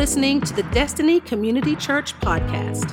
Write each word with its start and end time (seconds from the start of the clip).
listening 0.00 0.40
to 0.40 0.54
the 0.54 0.62
Destiny 0.72 1.20
Community 1.20 1.76
Church 1.76 2.18
podcast. 2.20 2.90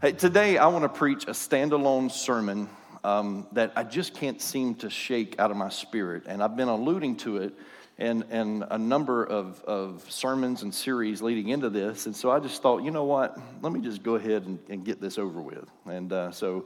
Hey, 0.00 0.12
today 0.12 0.56
I 0.56 0.68
want 0.68 0.84
to 0.84 0.88
preach 0.88 1.24
a 1.24 1.32
standalone 1.32 2.10
sermon 2.10 2.66
um, 3.04 3.46
that 3.52 3.74
I 3.76 3.82
just 3.82 4.14
can't 4.14 4.40
seem 4.40 4.74
to 4.76 4.88
shake 4.88 5.38
out 5.38 5.50
of 5.50 5.58
my 5.58 5.68
spirit. 5.68 6.22
And 6.26 6.42
I've 6.42 6.56
been 6.56 6.68
alluding 6.68 7.16
to 7.18 7.36
it 7.36 7.52
in, 7.98 8.22
in 8.30 8.64
a 8.70 8.78
number 8.78 9.22
of, 9.22 9.62
of 9.64 10.10
sermons 10.10 10.62
and 10.62 10.74
series 10.74 11.20
leading 11.20 11.48
into 11.48 11.68
this. 11.68 12.06
And 12.06 12.16
so 12.16 12.30
I 12.30 12.40
just 12.40 12.62
thought, 12.62 12.82
you 12.82 12.92
know 12.92 13.04
what? 13.04 13.38
Let 13.60 13.74
me 13.74 13.80
just 13.80 14.02
go 14.02 14.14
ahead 14.14 14.46
and, 14.46 14.58
and 14.70 14.82
get 14.82 14.98
this 14.98 15.18
over 15.18 15.42
with. 15.42 15.68
And 15.84 16.10
uh, 16.10 16.30
so 16.30 16.64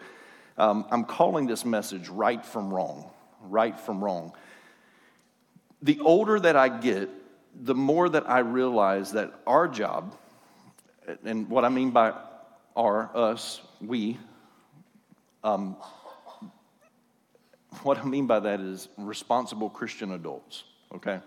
um, 0.56 0.86
I'm 0.92 1.04
calling 1.04 1.48
this 1.48 1.64
message 1.64 2.10
Right 2.10 2.46
from 2.46 2.72
Wrong. 2.72 3.10
Right 3.42 3.76
from 3.76 4.04
Wrong. 4.04 4.34
The 5.82 5.98
older 5.98 6.38
that 6.38 6.54
I 6.54 6.68
get, 6.68 7.10
the 7.54 7.74
more 7.74 8.08
that 8.08 8.28
I 8.28 8.40
realize 8.40 9.12
that 9.12 9.32
our 9.46 9.68
job, 9.68 10.16
and 11.24 11.48
what 11.48 11.64
I 11.64 11.68
mean 11.68 11.90
by 11.90 12.14
our, 12.76 13.10
us, 13.14 13.60
we, 13.80 14.18
um, 15.42 15.76
what 17.82 17.98
I 17.98 18.04
mean 18.04 18.26
by 18.26 18.40
that 18.40 18.60
is 18.60 18.88
responsible 18.96 19.70
Christian 19.70 20.12
adults, 20.12 20.64
okay? 20.94 21.20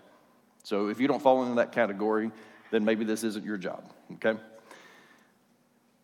So 0.63 0.87
if 0.87 0.99
you 0.99 1.07
don't 1.07 1.21
fall 1.21 1.43
into 1.43 1.55
that 1.55 1.71
category, 1.71 2.31
then 2.71 2.85
maybe 2.85 3.05
this 3.05 3.23
isn't 3.23 3.45
your 3.45 3.57
job, 3.57 3.83
okay? 4.13 4.39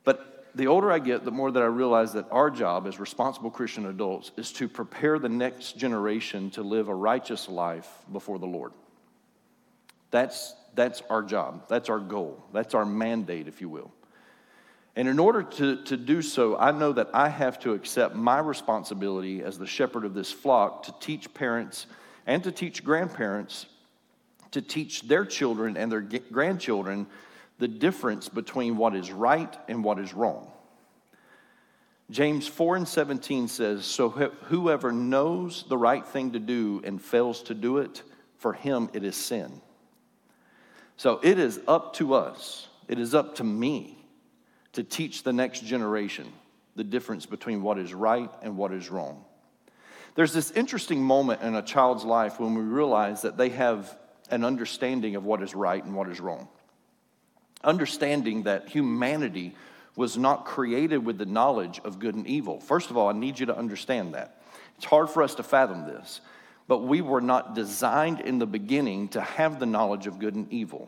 But 0.04 0.50
the 0.56 0.68
older 0.68 0.92
I 0.92 1.00
get, 1.00 1.24
the 1.24 1.32
more 1.32 1.52
that 1.52 1.64
I 1.64 1.68
realize 1.68 2.14
that 2.14 2.26
our 2.32 2.50
job 2.50 2.88
as 2.88 3.00
responsible 3.00 3.52
Christian 3.52 3.86
adults 3.86 4.32
is 4.38 4.52
to 4.54 4.68
prepare 4.68 5.20
the 5.20 5.30
next 5.30 5.78
generation 5.78 6.50
to 6.52 6.64
live 6.64 6.90
a 6.90 6.96
righteous 6.96 7.48
life 7.48 7.88
before 8.12 8.40
the 8.40 8.48
Lord. 8.48 8.72
That's, 10.12 10.56
that's 10.76 11.02
our 11.10 11.22
job. 11.22 11.68
That's 11.68 11.90
our 11.90 12.00
goal. 12.00 12.44
That's 12.54 12.74
our 12.74 12.86
mandate, 12.86 13.48
if 13.48 13.62
you 13.62 13.70
will. 13.70 13.92
And 14.96 15.08
in 15.08 15.20
order 15.20 15.44
to, 15.44 15.84
to 15.84 15.98
do 15.98 16.22
so, 16.22 16.58
I 16.58 16.72
know 16.72 16.92
that 16.94 17.10
I 17.14 17.30
have 17.30 17.60
to 17.60 17.74
accept 17.74 18.16
my 18.16 18.40
responsibility 18.40 19.44
as 19.44 19.58
the 19.58 19.68
shepherd 19.68 20.04
of 20.04 20.14
this 20.14 20.32
flock 20.32 20.84
to 20.84 20.96
teach 21.00 21.34
parents 21.34 21.86
and 22.26 22.44
to 22.44 22.52
teach 22.52 22.84
grandparents 22.84 23.68
to 24.52 24.62
teach 24.62 25.04
their 25.04 25.26
children 25.26 25.78
and 25.78 25.92
their 25.92 26.02
grandchildren 26.02 27.08
the 27.60 27.68
difference 27.68 28.30
between 28.30 28.78
what 28.78 28.96
is 28.96 29.12
right 29.12 29.56
and 29.68 29.84
what 29.84 30.00
is 30.00 30.14
wrong. 30.14 30.52
James 32.10 32.48
4 32.48 32.78
and 32.78 32.88
17 32.88 33.48
says, 33.48 33.86
So 33.86 34.10
whoever 34.10 34.92
knows 34.92 35.66
the 35.70 35.78
right 35.78 36.06
thing 36.06 36.32
to 36.32 36.40
do 36.40 36.82
and 36.84 37.00
fails 37.00 37.44
to 37.44 37.54
do 37.54 37.78
it, 37.78 38.02
for 38.38 38.54
him 38.54 38.90
it 38.94 39.04
is 39.04 39.16
sin. 39.16 39.62
So 41.00 41.22
it 41.24 41.40
is 41.40 41.62
up 41.66 41.94
to 41.94 42.14
us, 42.14 42.68
it 42.90 43.00
is 43.00 43.16
up 43.16 43.36
to 43.36 43.44
me 43.46 44.04
to 44.74 44.84
teach 44.84 45.24
the 45.24 45.32
next 45.32 45.64
generation 45.64 46.30
the 46.76 46.84
difference 46.84 47.26
between 47.26 47.62
what 47.62 47.80
is 47.80 47.94
right 47.94 48.30
and 48.42 48.58
what 48.58 48.74
is 48.74 48.92
wrong. 48.92 49.24
There's 50.16 50.34
this 50.34 50.52
interesting 50.52 51.02
moment 51.02 51.42
in 51.42 51.56
a 51.56 51.62
child's 51.62 52.04
life 52.04 52.38
when 52.38 52.54
we 52.54 52.64
realize 52.64 53.22
that 53.22 53.38
they 53.38 53.48
have 53.48 53.98
an 54.30 54.44
understanding 54.44 55.16
of 55.16 55.24
what 55.24 55.42
is 55.42 55.56
right 55.56 55.82
and 55.82 55.96
what 55.96 56.10
is 56.10 56.20
wrong. 56.20 56.50
Understanding 57.64 58.44
that 58.44 58.68
humanity 58.68 59.56
was 59.96 60.18
not 60.18 60.44
created 60.44 61.06
with 61.06 61.18
the 61.18 61.26
knowledge 61.26 61.80
of 61.86 62.00
good 62.00 62.16
and 62.16 62.28
evil. 62.28 62.60
First 62.60 62.90
of 62.90 62.98
all, 62.98 63.08
I 63.08 63.14
need 63.14 63.40
you 63.40 63.46
to 63.46 63.58
understand 63.58 64.16
that. 64.16 64.42
It's 64.76 64.86
hard 64.86 65.10
for 65.10 65.24
us 65.24 65.36
to 65.36 65.44
fathom 65.44 65.86
this, 65.86 66.20
but 66.70 66.84
we 66.84 67.02
were 67.02 67.20
not 67.20 67.56
designed 67.56 68.22
in 68.22 68.38
the 68.38 68.46
beginning 68.46 69.08
to 69.10 69.20
have 69.20 69.60
the 69.60 69.66
knowledge 69.66 70.06
of 70.06 70.20
good 70.20 70.36
and 70.36 70.54
evil. 70.54 70.88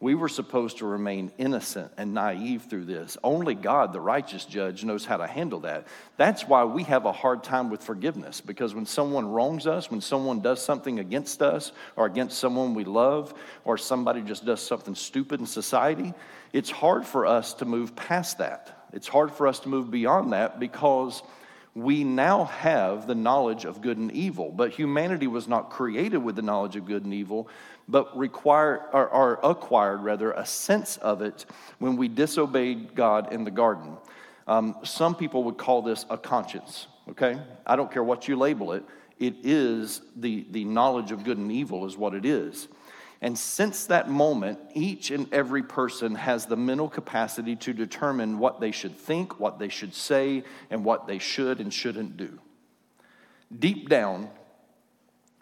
We 0.00 0.16
were 0.16 0.28
supposed 0.28 0.78
to 0.78 0.86
remain 0.86 1.30
innocent 1.38 1.92
and 1.96 2.14
naive 2.14 2.64
through 2.64 2.86
this. 2.86 3.16
Only 3.22 3.54
God, 3.54 3.92
the 3.92 4.00
righteous 4.00 4.44
judge, 4.44 4.82
knows 4.82 5.04
how 5.04 5.18
to 5.18 5.28
handle 5.28 5.60
that. 5.60 5.86
That's 6.16 6.48
why 6.48 6.64
we 6.64 6.82
have 6.84 7.04
a 7.04 7.12
hard 7.12 7.44
time 7.44 7.70
with 7.70 7.84
forgiveness, 7.84 8.40
because 8.40 8.74
when 8.74 8.86
someone 8.86 9.28
wrongs 9.28 9.68
us, 9.68 9.88
when 9.88 10.00
someone 10.00 10.40
does 10.40 10.60
something 10.64 10.98
against 10.98 11.42
us 11.42 11.70
or 11.94 12.06
against 12.06 12.38
someone 12.38 12.74
we 12.74 12.84
love, 12.84 13.32
or 13.64 13.78
somebody 13.78 14.22
just 14.22 14.44
does 14.44 14.60
something 14.60 14.96
stupid 14.96 15.38
in 15.38 15.46
society, 15.46 16.12
it's 16.52 16.70
hard 16.70 17.06
for 17.06 17.24
us 17.24 17.54
to 17.54 17.66
move 17.66 17.94
past 17.94 18.38
that. 18.38 18.84
It's 18.92 19.06
hard 19.06 19.30
for 19.30 19.46
us 19.46 19.60
to 19.60 19.68
move 19.68 19.92
beyond 19.92 20.32
that 20.32 20.58
because 20.58 21.22
we 21.74 22.02
now 22.02 22.44
have 22.44 23.06
the 23.06 23.14
knowledge 23.14 23.64
of 23.64 23.80
good 23.80 23.96
and 23.96 24.10
evil. 24.12 24.50
But 24.50 24.72
humanity 24.72 25.26
was 25.26 25.46
not 25.46 25.70
created 25.70 26.18
with 26.18 26.36
the 26.36 26.42
knowledge 26.42 26.76
of 26.76 26.86
good 26.86 27.04
and 27.04 27.14
evil, 27.14 27.48
but 27.88 28.16
required 28.16 28.82
or, 28.92 29.08
or 29.08 29.38
acquired 29.42 30.02
rather 30.02 30.32
a 30.32 30.44
sense 30.44 30.96
of 30.98 31.22
it 31.22 31.46
when 31.78 31.96
we 31.96 32.08
disobeyed 32.08 32.94
God 32.94 33.32
in 33.32 33.44
the 33.44 33.50
garden. 33.50 33.96
Um, 34.46 34.76
some 34.82 35.14
people 35.14 35.44
would 35.44 35.58
call 35.58 35.82
this 35.82 36.06
a 36.10 36.18
conscience. 36.18 36.88
Okay, 37.08 37.40
I 37.66 37.76
don't 37.76 37.90
care 37.90 38.04
what 38.04 38.28
you 38.28 38.36
label 38.36 38.72
it. 38.72 38.84
It 39.18 39.36
is 39.42 40.02
the 40.16 40.46
the 40.50 40.64
knowledge 40.64 41.12
of 41.12 41.24
good 41.24 41.38
and 41.38 41.52
evil 41.52 41.86
is 41.86 41.96
what 41.96 42.14
it 42.14 42.24
is. 42.24 42.68
And 43.22 43.38
since 43.38 43.86
that 43.86 44.08
moment, 44.08 44.58
each 44.74 45.10
and 45.10 45.32
every 45.32 45.62
person 45.62 46.14
has 46.14 46.46
the 46.46 46.56
mental 46.56 46.88
capacity 46.88 47.54
to 47.56 47.74
determine 47.74 48.38
what 48.38 48.60
they 48.60 48.70
should 48.70 48.96
think, 48.96 49.38
what 49.38 49.58
they 49.58 49.68
should 49.68 49.94
say, 49.94 50.42
and 50.70 50.84
what 50.84 51.06
they 51.06 51.18
should 51.18 51.60
and 51.60 51.72
shouldn't 51.72 52.16
do. 52.16 52.38
Deep 53.58 53.90
down, 53.90 54.30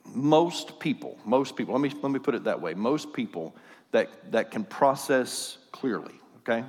most 0.05 0.81
people, 0.81 1.19
most 1.25 1.55
people, 1.55 1.75
let 1.75 1.81
me, 1.81 1.93
let 2.03 2.11
me 2.11 2.19
put 2.19 2.35
it 2.35 2.45
that 2.45 2.61
way, 2.61 2.75
most 2.75 3.13
people 3.13 3.55
that, 3.93 4.33
that 4.33 4.51
can 4.51 4.65
process 4.65 5.59
clearly, 5.71 6.15
okay? 6.39 6.65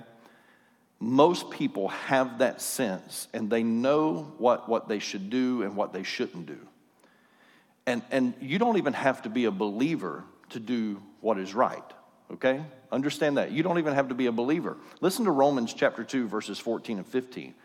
Most 0.99 1.49
people 1.49 1.87
have 1.87 2.39
that 2.39 2.61
sense 2.61 3.29
and 3.33 3.49
they 3.49 3.63
know 3.63 4.33
what, 4.37 4.69
what 4.69 4.87
they 4.87 4.99
should 4.99 5.29
do 5.29 5.63
and 5.63 5.75
what 5.75 5.93
they 5.93 6.03
shouldn't 6.03 6.45
do. 6.45 6.59
And, 7.87 8.03
and 8.11 8.35
you 8.41 8.59
don't 8.59 8.77
even 8.77 8.93
have 8.93 9.23
to 9.23 9.29
be 9.29 9.45
a 9.45 9.51
believer 9.51 10.25
to 10.51 10.59
do 10.59 11.01
what 11.21 11.37
is 11.37 11.53
right, 11.53 11.83
okay? 12.31 12.63
Understand 12.91 13.37
that. 13.37 13.51
You 13.51 13.63
don't 13.63 13.77
even 13.77 13.93
have 13.93 14.09
to 14.09 14.15
be 14.15 14.27
a 14.27 14.31
believer. 14.31 14.77
Listen 15.01 15.25
to 15.25 15.31
Romans 15.31 15.73
chapter 15.73 16.03
2, 16.03 16.27
verses 16.27 16.59
14 16.59 16.97
and 16.97 17.07
15 17.07 17.49
It 17.49 17.55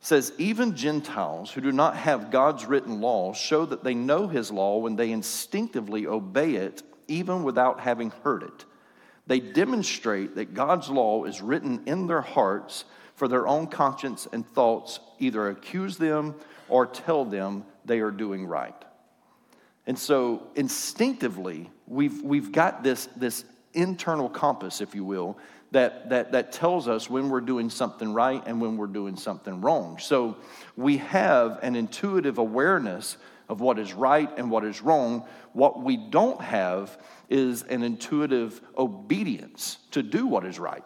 says, 0.00 0.32
Even 0.38 0.76
Gentiles 0.76 1.50
who 1.50 1.60
do 1.60 1.72
not 1.72 1.96
have 1.96 2.30
God's 2.30 2.64
written 2.66 3.00
law 3.00 3.32
show 3.32 3.66
that 3.66 3.84
they 3.84 3.94
know 3.94 4.28
his 4.28 4.50
law 4.50 4.78
when 4.78 4.96
they 4.96 5.10
instinctively 5.10 6.06
obey 6.06 6.54
it, 6.54 6.82
even 7.08 7.42
without 7.42 7.80
having 7.80 8.10
heard 8.22 8.42
it. 8.42 8.64
They 9.26 9.40
demonstrate 9.40 10.34
that 10.34 10.54
God's 10.54 10.90
law 10.90 11.24
is 11.24 11.40
written 11.40 11.82
in 11.86 12.06
their 12.06 12.20
hearts 12.20 12.84
for 13.14 13.28
their 13.28 13.46
own 13.46 13.66
conscience 13.66 14.28
and 14.32 14.46
thoughts 14.46 15.00
either 15.18 15.48
accuse 15.48 15.96
them 15.96 16.34
or 16.68 16.86
tell 16.86 17.24
them 17.24 17.64
they 17.84 18.00
are 18.00 18.10
doing 18.10 18.46
right. 18.46 18.74
And 19.86 19.98
so 19.98 20.48
instinctively, 20.54 21.70
we've, 21.86 22.22
we've 22.22 22.52
got 22.52 22.82
this, 22.82 23.06
this 23.16 23.44
internal 23.74 24.28
compass, 24.28 24.80
if 24.80 24.94
you 24.94 25.04
will, 25.04 25.36
that, 25.72 26.08
that, 26.10 26.32
that 26.32 26.52
tells 26.52 26.88
us 26.88 27.10
when 27.10 27.28
we're 27.28 27.40
doing 27.40 27.68
something 27.68 28.12
right 28.14 28.42
and 28.46 28.60
when 28.60 28.76
we're 28.76 28.86
doing 28.86 29.16
something 29.16 29.60
wrong. 29.60 29.98
So 29.98 30.36
we 30.76 30.98
have 30.98 31.58
an 31.62 31.76
intuitive 31.76 32.38
awareness 32.38 33.16
of 33.48 33.60
what 33.60 33.78
is 33.78 33.92
right 33.92 34.30
and 34.38 34.50
what 34.50 34.64
is 34.64 34.80
wrong. 34.80 35.26
What 35.52 35.82
we 35.82 35.96
don't 35.96 36.40
have 36.40 36.96
is 37.28 37.62
an 37.64 37.82
intuitive 37.82 38.60
obedience 38.78 39.78
to 39.90 40.02
do 40.02 40.26
what 40.26 40.46
is 40.46 40.58
right. 40.58 40.82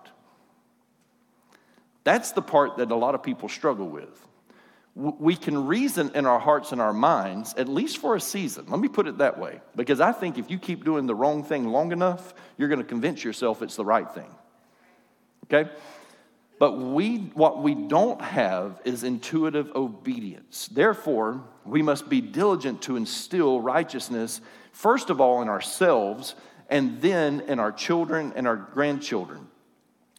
That's 2.05 2.33
the 2.33 2.43
part 2.43 2.79
that 2.79 2.91
a 2.91 2.97
lot 2.97 3.15
of 3.15 3.23
people 3.23 3.49
struggle 3.49 3.89
with. 3.89 4.27
We 5.01 5.37
can 5.37 5.69
reason 5.69 6.11
in 6.17 6.27
our 6.27 6.41
hearts 6.41 6.73
and 6.73 6.81
our 6.81 6.93
minds, 6.93 7.55
at 7.57 7.69
least 7.69 7.99
for 7.99 8.17
a 8.17 8.21
season. 8.21 8.67
Let 8.67 8.81
me 8.81 8.89
put 8.89 9.07
it 9.07 9.19
that 9.19 9.39
way, 9.39 9.61
because 9.77 10.01
I 10.01 10.11
think 10.11 10.39
if 10.39 10.51
you 10.51 10.59
keep 10.59 10.85
doing 10.85 11.07
the 11.07 11.15
wrong 11.15 11.45
thing 11.45 11.69
long 11.69 11.93
enough, 11.93 12.35
you're 12.57 12.69
going 12.69 12.81
to 12.81 12.85
convince 12.85 13.23
yourself 13.23 13.63
it's 13.63 13.77
the 13.77 13.85
right 13.85 14.11
thing. 14.11 14.29
Okay? 15.45 15.71
But 16.59 16.79
we, 16.79 17.19
what 17.35 17.63
we 17.63 17.77
don't 17.77 18.21
have 18.21 18.81
is 18.85 19.05
intuitive 19.05 19.71
obedience. 19.77 20.67
Therefore, 20.67 21.45
we 21.65 21.81
must 21.81 22.09
be 22.09 22.21
diligent 22.21 22.83
to 22.83 22.97
instill 22.97 23.61
righteousness, 23.61 24.41
first 24.73 25.11
of 25.11 25.21
all, 25.21 25.43
in 25.43 25.49
ourselves, 25.49 26.35
and 26.69 27.01
then 27.01 27.43
in 27.43 27.61
our 27.61 27.71
children 27.71 28.33
and 28.35 28.49
our 28.49 28.57
grandchildren. 28.57 29.47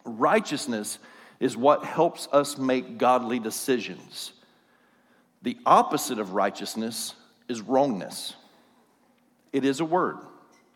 Righteousness 0.05 0.99
is 1.41 1.57
what 1.57 1.83
helps 1.83 2.29
us 2.31 2.57
make 2.57 2.97
godly 2.97 3.39
decisions. 3.39 4.31
The 5.41 5.57
opposite 5.65 6.19
of 6.19 6.33
righteousness 6.33 7.15
is 7.47 7.61
wrongness. 7.61 8.35
It 9.53 9.65
is 9.65 9.79
a 9.79 9.85
word. 9.85 10.17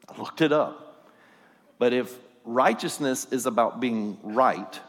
I 0.07 0.18
looked 0.18 0.42
it 0.42 0.51
up. 0.51 1.07
But 1.80 1.94
if 1.94 2.13
righteousness 2.45 3.27
is 3.31 3.45
about 3.45 3.80
being 3.80 4.18
right, 4.24 4.80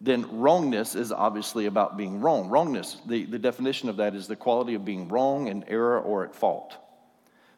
then 0.00 0.40
wrongness 0.40 0.94
is 0.94 1.12
obviously 1.12 1.66
about 1.66 1.96
being 1.96 2.20
wrong. 2.20 2.48
Wrongness, 2.48 2.98
the, 3.06 3.24
the 3.24 3.38
definition 3.38 3.88
of 3.88 3.96
that 3.96 4.14
is 4.14 4.26
the 4.26 4.36
quality 4.36 4.74
of 4.74 4.84
being 4.84 5.08
wrong, 5.08 5.48
in 5.48 5.64
error, 5.68 6.00
or 6.00 6.24
at 6.24 6.34
fault. 6.34 6.76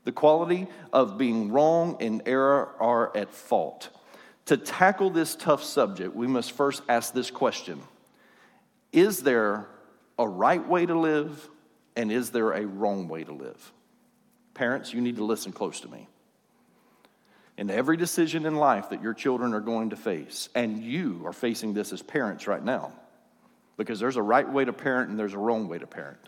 The 0.04 0.12
quality 0.12 0.69
of 0.92 1.19
being 1.19 1.50
wrong 1.50 1.96
and 2.00 2.22
error 2.26 2.70
are 2.78 3.16
at 3.16 3.34
fault. 3.34 3.88
To 4.46 4.56
tackle 4.56 5.10
this 5.10 5.34
tough 5.34 5.64
subject, 5.64 6.14
we 6.14 6.28
must 6.28 6.52
first 6.52 6.82
ask 6.88 7.12
this 7.12 7.30
question 7.30 7.82
Is 8.92 9.22
there 9.22 9.66
a 10.18 10.26
right 10.26 10.66
way 10.66 10.86
to 10.86 10.98
live, 10.98 11.48
and 11.94 12.10
is 12.10 12.30
there 12.30 12.52
a 12.52 12.66
wrong 12.66 13.08
way 13.08 13.24
to 13.24 13.32
live? 13.32 13.72
Parents, 14.54 14.92
you 14.92 15.00
need 15.00 15.16
to 15.16 15.24
listen 15.24 15.52
close 15.52 15.80
to 15.80 15.88
me. 15.88 16.08
In 17.58 17.70
every 17.70 17.96
decision 17.96 18.44
in 18.44 18.56
life 18.56 18.90
that 18.90 19.02
your 19.02 19.14
children 19.14 19.54
are 19.54 19.60
going 19.60 19.90
to 19.90 19.96
face, 19.96 20.48
and 20.54 20.82
you 20.82 21.22
are 21.26 21.32
facing 21.32 21.74
this 21.74 21.92
as 21.92 22.02
parents 22.02 22.46
right 22.46 22.64
now, 22.64 22.92
because 23.76 24.00
there's 24.00 24.16
a 24.16 24.22
right 24.22 24.50
way 24.50 24.64
to 24.64 24.72
parent 24.72 25.10
and 25.10 25.18
there's 25.18 25.34
a 25.34 25.38
wrong 25.38 25.68
way 25.68 25.78
to 25.78 25.86
parent. 25.86 26.19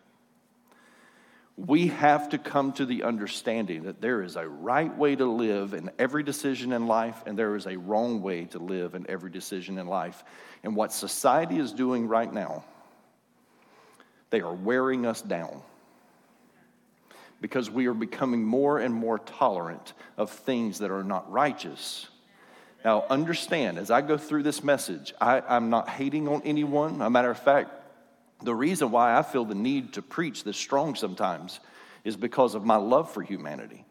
We 1.56 1.88
have 1.88 2.29
to 2.29 2.38
come 2.38 2.73
to 2.75 2.87
the 2.87 3.02
understanding 3.02 3.82
that 3.84 4.00
there 4.00 4.23
is 4.23 4.37
a 4.37 4.46
right 4.49 4.96
way 4.96 5.17
to 5.17 5.26
live 5.26 5.75
in 5.75 5.91
every 5.99 6.23
decision 6.23 6.73
in 6.73 6.87
life, 6.87 7.23
and 7.26 7.38
there 7.38 7.56
is 7.56 7.67
a 7.67 7.76
wrong 7.76 8.23
way 8.23 8.44
to 8.46 8.58
live 8.58 8.94
in 8.94 9.06
every 9.11 9.31
decision 9.31 9.76
in 9.76 9.87
life. 9.87 10.23
And 10.62 10.76
what 10.76 10.93
society 10.93 11.58
is 11.58 11.73
doing 11.73 12.06
right 12.06 12.32
now, 12.32 12.64
they 14.31 14.41
are 14.41 14.55
wearing 14.55 15.07
us 15.07 15.23
down 15.23 15.63
because 17.41 17.71
we 17.71 17.87
are 17.87 17.95
becoming 17.95 18.45
more 18.45 18.79
and 18.79 18.93
more 18.93 19.19
tolerant 19.19 19.93
of 20.17 20.31
things 20.31 20.79
that 20.79 20.91
are 20.91 21.05
not 21.05 21.31
righteous. 21.31 22.09
Now, 22.85 23.05
understand, 23.09 23.79
as 23.79 23.91
I 23.91 24.03
go 24.03 24.17
through 24.17 24.43
this 24.43 24.63
message, 24.63 25.15
I, 25.21 25.43
am 25.57 25.71
not 25.71 25.89
hating 25.89 26.29
on 26.29 26.43
anyone. 26.45 27.01
A 27.01 27.11
matter 27.11 27.31
of 27.31 27.39
fact, 27.39 27.71
the 28.43 28.55
reason 28.55 28.91
why 28.91 29.17
I 29.17 29.23
feel 29.23 29.45
the 29.45 29.55
need 29.55 29.95
to 29.95 30.03
preach 30.03 30.45
this 30.45 30.57
strong 30.57 30.95
sometimes 30.95 31.61
is 32.05 32.17
because 32.17 32.55
of 32.55 32.65
my 32.65 32.77
love 32.77 33.11
for 33.11 33.23
humanity. 33.23 33.85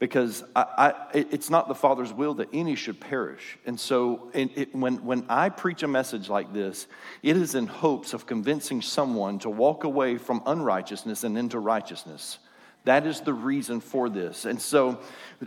Because 0.00 0.42
I, 0.56 0.64
I, 0.78 0.94
it's 1.12 1.50
not 1.50 1.68
the 1.68 1.74
Father's 1.74 2.12
will 2.12 2.34
that 2.34 2.48
any 2.52 2.74
should 2.74 2.98
perish. 2.98 3.58
And 3.66 3.78
so, 3.78 4.30
it, 4.32 4.50
it, 4.56 4.74
when, 4.74 5.04
when 5.04 5.26
I 5.28 5.50
preach 5.50 5.84
a 5.84 5.88
message 5.88 6.28
like 6.28 6.52
this, 6.52 6.88
it 7.22 7.36
is 7.36 7.54
in 7.54 7.66
hopes 7.66 8.14
of 8.14 8.26
convincing 8.26 8.82
someone 8.82 9.38
to 9.40 9.50
walk 9.50 9.84
away 9.84 10.16
from 10.16 10.42
unrighteousness 10.46 11.22
and 11.22 11.38
into 11.38 11.58
righteousness. 11.58 12.38
That 12.84 13.06
is 13.06 13.20
the 13.20 13.34
reason 13.34 13.80
for 13.80 14.08
this. 14.08 14.46
And 14.46 14.60
so 14.60 15.00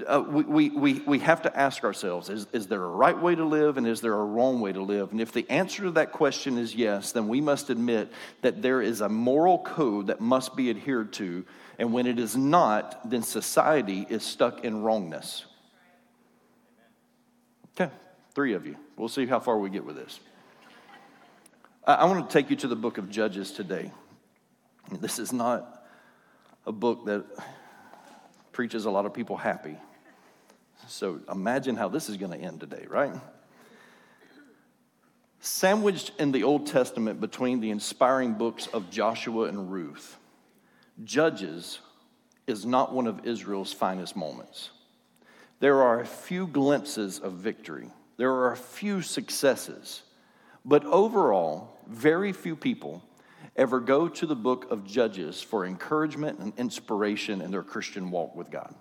uh, 0.05 0.23
we, 0.27 0.69
we, 0.69 0.99
we 0.99 1.19
have 1.19 1.41
to 1.43 1.57
ask 1.57 1.83
ourselves 1.83 2.29
is, 2.29 2.45
is 2.53 2.67
there 2.67 2.83
a 2.83 2.87
right 2.87 3.19
way 3.19 3.33
to 3.33 3.43
live 3.43 3.77
and 3.77 3.87
is 3.87 4.01
there 4.01 4.13
a 4.13 4.23
wrong 4.23 4.61
way 4.61 4.71
to 4.71 4.81
live? 4.81 5.11
And 5.11 5.19
if 5.19 5.31
the 5.31 5.49
answer 5.49 5.83
to 5.83 5.91
that 5.91 6.11
question 6.11 6.59
is 6.59 6.75
yes, 6.75 7.11
then 7.11 7.27
we 7.27 7.41
must 7.41 7.71
admit 7.71 8.11
that 8.41 8.61
there 8.61 8.81
is 8.83 9.01
a 9.01 9.09
moral 9.09 9.57
code 9.59 10.07
that 10.07 10.21
must 10.21 10.55
be 10.55 10.69
adhered 10.69 11.11
to. 11.13 11.43
And 11.79 11.91
when 11.91 12.05
it 12.05 12.19
is 12.19 12.37
not, 12.37 13.09
then 13.09 13.23
society 13.23 14.05
is 14.07 14.21
stuck 14.21 14.63
in 14.63 14.83
wrongness. 14.83 15.45
Okay, 17.75 17.91
three 18.35 18.53
of 18.53 18.67
you. 18.67 18.77
We'll 18.95 19.09
see 19.09 19.25
how 19.25 19.39
far 19.39 19.57
we 19.57 19.71
get 19.71 19.83
with 19.83 19.95
this. 19.95 20.19
I, 21.83 21.95
I 21.95 22.05
want 22.05 22.29
to 22.29 22.31
take 22.31 22.51
you 22.51 22.55
to 22.57 22.67
the 22.67 22.75
book 22.75 22.99
of 22.99 23.09
Judges 23.09 23.51
today. 23.51 23.91
This 24.99 25.17
is 25.17 25.33
not 25.33 25.82
a 26.65 26.71
book 26.71 27.05
that 27.05 27.25
preaches 28.51 28.85
a 28.85 28.91
lot 28.91 29.05
of 29.05 29.13
people 29.13 29.37
happy. 29.37 29.77
So 30.87 31.19
imagine 31.31 31.75
how 31.75 31.89
this 31.89 32.09
is 32.09 32.17
going 32.17 32.31
to 32.31 32.37
end 32.37 32.59
today, 32.59 32.85
right? 32.89 33.13
Sandwiched 35.39 36.11
in 36.19 36.31
the 36.31 36.43
Old 36.43 36.67
Testament 36.67 37.19
between 37.19 37.59
the 37.59 37.69
inspiring 37.69 38.33
books 38.33 38.67
of 38.67 38.89
Joshua 38.89 39.45
and 39.45 39.71
Ruth, 39.71 40.17
Judges 41.03 41.79
is 42.45 42.65
not 42.65 42.93
one 42.93 43.07
of 43.07 43.25
Israel's 43.25 43.73
finest 43.73 44.15
moments. 44.15 44.69
There 45.59 45.81
are 45.81 46.01
a 46.01 46.05
few 46.05 46.45
glimpses 46.47 47.19
of 47.19 47.33
victory, 47.33 47.89
there 48.17 48.31
are 48.31 48.51
a 48.51 48.57
few 48.57 49.01
successes, 49.01 50.03
but 50.63 50.85
overall, 50.85 51.77
very 51.87 52.31
few 52.31 52.55
people 52.55 53.03
ever 53.55 53.79
go 53.79 54.07
to 54.07 54.25
the 54.25 54.35
book 54.35 54.71
of 54.71 54.85
Judges 54.85 55.41
for 55.41 55.65
encouragement 55.65 56.39
and 56.39 56.53
inspiration 56.57 57.41
in 57.41 57.51
their 57.51 57.63
Christian 57.63 58.09
walk 58.11 58.35
with 58.35 58.49
God. 58.49 58.73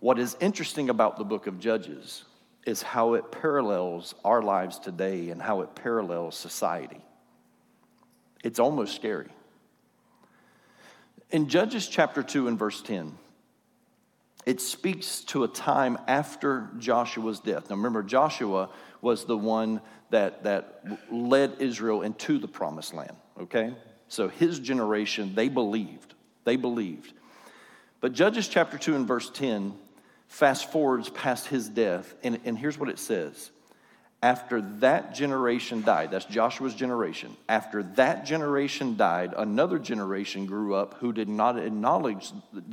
What 0.00 0.18
is 0.18 0.36
interesting 0.40 0.90
about 0.90 1.18
the 1.18 1.24
book 1.24 1.46
of 1.46 1.58
Judges 1.58 2.24
is 2.66 2.82
how 2.82 3.14
it 3.14 3.30
parallels 3.30 4.14
our 4.24 4.42
lives 4.42 4.78
today 4.78 5.30
and 5.30 5.40
how 5.40 5.60
it 5.60 5.74
parallels 5.74 6.36
society. 6.36 7.00
It's 8.42 8.58
almost 8.58 8.94
scary. 8.96 9.28
In 11.30 11.48
Judges 11.48 11.86
chapter 11.86 12.22
2 12.22 12.48
and 12.48 12.58
verse 12.58 12.82
10, 12.82 13.16
it 14.46 14.60
speaks 14.60 15.20
to 15.26 15.44
a 15.44 15.48
time 15.48 15.98
after 16.08 16.70
Joshua's 16.78 17.40
death. 17.40 17.70
Now 17.70 17.76
remember, 17.76 18.02
Joshua 18.02 18.70
was 19.02 19.24
the 19.24 19.36
one 19.36 19.80
that, 20.10 20.44
that 20.44 20.84
led 21.10 21.56
Israel 21.58 22.02
into 22.02 22.38
the 22.38 22.48
promised 22.48 22.94
land, 22.94 23.16
okay? 23.40 23.74
So 24.08 24.28
his 24.28 24.58
generation, 24.58 25.34
they 25.34 25.48
believed. 25.48 26.14
They 26.44 26.56
believed. 26.56 27.12
But 28.00 28.12
Judges 28.12 28.48
chapter 28.48 28.78
2 28.78 28.96
and 28.96 29.06
verse 29.06 29.30
10 29.30 29.74
fast 30.28 30.70
forwards 30.70 31.08
past 31.10 31.48
his 31.48 31.68
death, 31.68 32.14
and, 32.22 32.40
and 32.44 32.58
here's 32.58 32.78
what 32.78 32.88
it 32.88 32.98
says. 32.98 33.50
After 34.22 34.60
that 34.80 35.14
generation 35.14 35.82
died, 35.82 36.10
that's 36.10 36.26
Joshua's 36.26 36.74
generation. 36.74 37.34
After 37.48 37.82
that 37.82 38.26
generation 38.26 38.96
died, 38.96 39.32
another 39.36 39.78
generation 39.78 40.44
grew 40.44 40.74
up 40.74 40.94
who 40.94 41.12
did 41.12 41.28
not 41.28 41.58
acknowledge, 41.58 42.30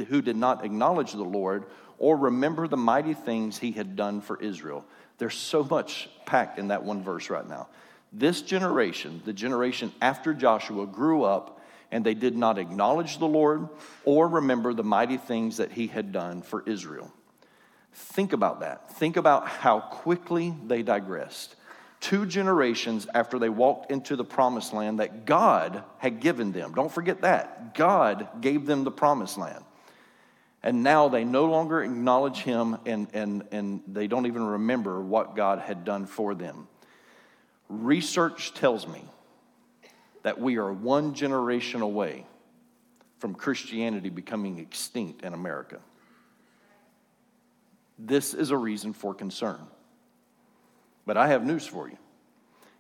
who 0.10 0.22
did 0.22 0.36
not 0.36 0.66
acknowledge 0.66 1.14
the 1.14 1.24
Lord 1.24 1.66
or 2.00 2.18
remember 2.18 2.68
the 2.68 2.78
mighty 2.78 3.14
things 3.14 3.58
he 3.58 3.72
had 3.72 3.96
done 3.96 4.20
for 4.20 4.42
Israel. 4.42 4.86
There's 5.18 5.36
so 5.36 5.64
much 5.64 6.10
packed 6.26 6.60
in 6.60 6.70
that 6.70 6.84
one 6.84 7.04
verse 7.04 7.30
right 7.30 7.48
now. 7.48 7.68
This 8.14 8.42
generation, 8.42 9.22
the 9.26 9.34
generation 9.34 9.92
after 10.02 10.34
Joshua, 10.34 10.86
grew 10.86 11.24
up 11.24 11.62
and 11.92 12.06
they 12.06 12.14
did 12.14 12.38
not 12.38 12.58
acknowledge 12.58 13.18
the 13.18 13.28
Lord 13.28 13.68
or 14.06 14.28
remember 14.28 14.74
the 14.74 14.84
mighty 14.84 15.18
things 15.18 15.58
that 15.58 15.72
he 15.72 15.88
had 15.88 16.12
done 16.12 16.42
for 16.42 16.64
Israel. 16.66 17.12
Think 17.94 18.34
about 18.34 18.60
that. 18.60 18.92
Think 18.92 19.18
about 19.18 19.48
how 19.48 19.80
quickly 19.80 20.54
they 20.66 20.84
digressed. 20.84 21.56
Two 22.00 22.28
generations 22.28 23.08
after 23.16 23.40
they 23.40 23.50
walked 23.50 23.92
into 23.92 24.16
the 24.16 24.24
promised 24.24 24.72
land 24.72 25.00
that 25.00 25.26
God 25.26 25.84
had 25.98 26.20
given 26.20 26.52
them. 26.52 26.74
Don't 26.76 26.92
forget 26.92 27.22
that. 27.22 27.74
God 27.74 28.28
gave 28.40 28.68
them 28.68 28.84
the 28.84 28.92
promised 28.92 29.38
land. 29.38 29.64
And 30.64 30.84
now 30.84 31.08
they 31.08 31.24
no 31.24 31.46
longer 31.46 31.84
acknowledge 31.84 32.40
him 32.40 32.78
and, 32.86 33.08
and, 33.14 33.44
and 33.52 33.82
they 33.88 34.08
don't 34.08 34.26
even 34.26 34.44
remember 34.44 35.02
what 35.02 35.36
God 35.36 35.60
had 35.60 35.86
done 35.86 36.06
for 36.06 36.34
them. 36.34 36.68
Research 37.70 38.54
tells 38.54 38.88
me 38.88 39.04
that 40.24 40.40
we 40.40 40.58
are 40.58 40.72
one 40.72 41.14
generation 41.14 41.82
away 41.82 42.26
from 43.20 43.36
Christianity 43.36 44.10
becoming 44.10 44.60
extinct 44.60 45.24
in 45.24 45.34
America. 45.34 45.80
This 48.00 48.34
is 48.34 48.52
a 48.52 48.58
reason 48.58 48.94
for 48.94 49.14
concern. 49.14 49.60
But 51.06 51.18
I 51.18 51.28
have 51.30 51.46
news 51.46 51.66
for 51.66 51.88
you. 51.88 51.98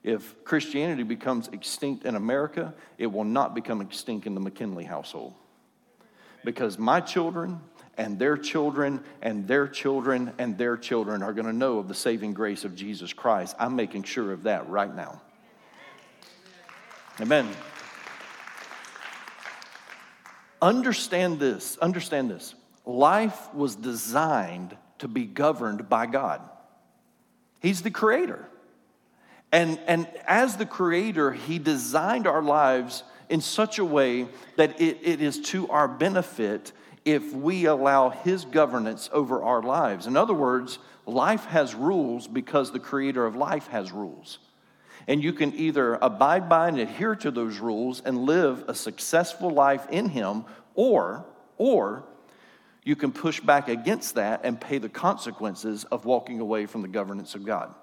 If 0.03 0.43
Christianity 0.43 1.03
becomes 1.03 1.47
extinct 1.49 2.05
in 2.05 2.15
America, 2.15 2.73
it 2.97 3.07
will 3.07 3.23
not 3.23 3.55
become 3.55 3.81
extinct 3.81 4.27
in 4.27 4.35
the 4.35 4.39
McKinley 4.39 4.83
household 4.83 5.33
because 6.43 6.77
my 6.77 7.01
children 7.01 7.59
and 7.97 8.19
their 8.19 8.37
children 8.37 9.03
and 9.21 9.47
their 9.47 9.67
children 9.67 10.31
and 10.37 10.57
their 10.57 10.77
children 10.77 11.23
are 11.23 11.33
going 11.33 11.47
to 11.47 11.53
know 11.53 11.79
of 11.79 11.87
the 11.87 11.95
saving 11.95 12.33
grace 12.33 12.63
of 12.63 12.75
Jesus 12.75 13.13
Christ. 13.13 13.55
I'm 13.59 13.75
making 13.75 14.03
sure 14.03 14.31
of 14.31 14.43
that 14.43 14.69
right 14.69 14.93
now. 14.93 15.21
Amen. 17.19 17.49
Understand 20.61 21.39
this, 21.39 21.77
understand 21.79 22.29
this. 22.29 22.55
Life 22.85 23.53
was 23.53 23.75
designed 23.75 24.77
to 24.99 25.07
be 25.07 25.25
governed 25.25 25.89
by 25.89 26.05
God. 26.05 26.41
He's 27.59 27.81
the 27.81 27.91
creator. 27.91 28.47
And, 29.51 29.79
and 29.87 30.07
as 30.25 30.57
the 30.57 30.65
creator, 30.65 31.31
He 31.31 31.59
designed 31.59 32.27
our 32.27 32.41
lives 32.41 33.03
in 33.29 33.41
such 33.41 33.77
a 33.77 33.85
way 33.85 34.27
that 34.55 34.79
it, 34.79 34.99
it 35.01 35.21
is 35.21 35.39
to 35.41 35.67
our 35.69 35.87
benefit 35.87 36.71
if 37.07 37.33
we 37.33 37.65
allow 37.65 38.09
His 38.09 38.43
governance 38.43 39.09
over 39.13 39.41
our 39.41 39.63
lives. 39.63 40.07
In 40.07 40.17
other 40.17 40.33
words, 40.33 40.77
life 41.05 41.45
has 41.45 41.73
rules 41.73 42.27
because 42.27 42.71
the 42.71 42.79
creator 42.79 43.25
of 43.25 43.33
life 43.33 43.67
has 43.67 43.93
rules. 43.93 44.39
And 45.07 45.23
you 45.23 45.31
can 45.31 45.55
either 45.55 45.95
abide 45.95 46.49
by 46.49 46.67
and 46.67 46.77
adhere 46.77 47.15
to 47.15 47.31
those 47.31 47.59
rules 47.59 48.01
and 48.01 48.25
live 48.25 48.65
a 48.67 48.75
successful 48.75 49.49
life 49.49 49.87
in 49.89 50.09
Him, 50.09 50.43
or, 50.75 51.25
or 51.57 52.03
you 52.83 52.97
can 52.97 53.13
push 53.13 53.39
back 53.39 53.69
against 53.69 54.15
that 54.15 54.41
and 54.43 54.59
pay 54.59 54.77
the 54.77 54.89
consequences 54.89 55.85
of 55.85 56.03
walking 56.03 56.41
away 56.41 56.65
from 56.65 56.81
the 56.81 56.89
governance 56.89 57.35
of 57.35 57.45
God. 57.45 57.73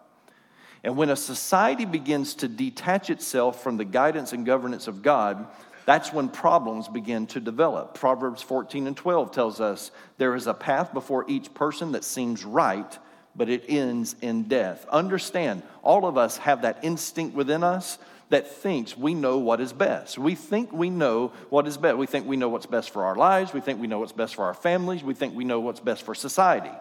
And 0.82 0.98
when 0.98 1.08
a 1.08 1.16
society 1.16 1.86
begins 1.86 2.34
to 2.36 2.48
detach 2.48 3.08
itself 3.08 3.62
from 3.62 3.78
the 3.78 3.86
guidance 3.86 4.34
and 4.34 4.44
governance 4.44 4.86
of 4.86 5.00
God, 5.00 5.46
that's 5.86 6.12
when 6.12 6.28
problems 6.28 6.88
begin 6.88 7.26
to 7.28 7.40
develop. 7.40 7.94
Proverbs 7.94 8.42
14 8.42 8.86
and 8.86 8.96
12 8.96 9.32
tells 9.32 9.60
us 9.60 9.90
there 10.16 10.34
is 10.34 10.46
a 10.46 10.54
path 10.54 10.94
before 10.94 11.24
each 11.28 11.52
person 11.52 11.92
that 11.92 12.04
seems 12.04 12.44
right, 12.44 12.98
but 13.36 13.48
it 13.50 13.64
ends 13.68 14.16
in 14.22 14.44
death. 14.44 14.86
Understand, 14.90 15.62
all 15.82 16.06
of 16.06 16.16
us 16.16 16.38
have 16.38 16.62
that 16.62 16.78
instinct 16.82 17.36
within 17.36 17.62
us 17.62 17.98
that 18.30 18.50
thinks 18.50 18.96
we 18.96 19.12
know 19.12 19.38
what 19.38 19.60
is 19.60 19.72
best. 19.72 20.18
We 20.18 20.34
think 20.34 20.72
we 20.72 20.88
know 20.88 21.32
what 21.50 21.66
is 21.66 21.76
best. 21.76 21.98
We 21.98 22.06
think 22.06 22.26
we 22.26 22.36
know 22.36 22.48
what's 22.48 22.66
best 22.66 22.90
for 22.90 23.04
our 23.04 23.14
lives. 23.14 23.52
We 23.52 23.60
think 23.60 23.80
we 23.80 23.86
know 23.86 23.98
what's 23.98 24.12
best 24.12 24.34
for 24.34 24.46
our 24.46 24.54
families. 24.54 25.04
We 25.04 25.14
think 25.14 25.34
we 25.36 25.44
know 25.44 25.60
what's 25.60 25.80
best 25.80 26.02
for 26.02 26.14
society. 26.14 26.72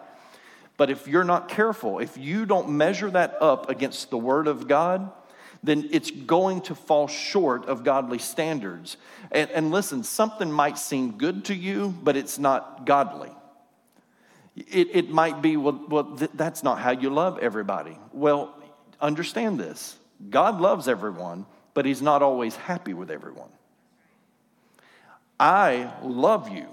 But 0.76 0.90
if 0.90 1.06
you're 1.06 1.24
not 1.24 1.48
careful, 1.48 1.98
if 1.98 2.16
you 2.16 2.46
don't 2.46 2.70
measure 2.70 3.10
that 3.10 3.40
up 3.40 3.68
against 3.68 4.10
the 4.10 4.18
Word 4.18 4.48
of 4.48 4.66
God, 4.66 5.12
then 5.64 5.88
it's 5.92 6.10
going 6.10 6.60
to 6.62 6.74
fall 6.74 7.08
short 7.08 7.64
of 7.66 7.84
godly 7.84 8.18
standards. 8.18 8.98
And, 9.32 9.50
and 9.50 9.70
listen, 9.70 10.04
something 10.04 10.52
might 10.52 10.78
seem 10.78 11.12
good 11.12 11.46
to 11.46 11.54
you, 11.54 11.94
but 12.02 12.16
it's 12.16 12.38
not 12.38 12.84
godly. 12.84 13.30
It, 14.56 14.88
it 14.92 15.10
might 15.10 15.40
be, 15.40 15.56
well, 15.56 15.80
well 15.88 16.04
th- 16.16 16.30
that's 16.34 16.62
not 16.62 16.78
how 16.78 16.90
you 16.90 17.08
love 17.08 17.38
everybody. 17.38 17.96
Well, 18.12 18.54
understand 19.00 19.58
this 19.58 19.96
God 20.30 20.60
loves 20.60 20.86
everyone, 20.86 21.46
but 21.72 21.86
He's 21.86 22.02
not 22.02 22.22
always 22.22 22.54
happy 22.54 22.92
with 22.92 23.10
everyone. 23.10 23.50
I 25.40 25.92
love 26.02 26.50
you. 26.50 26.66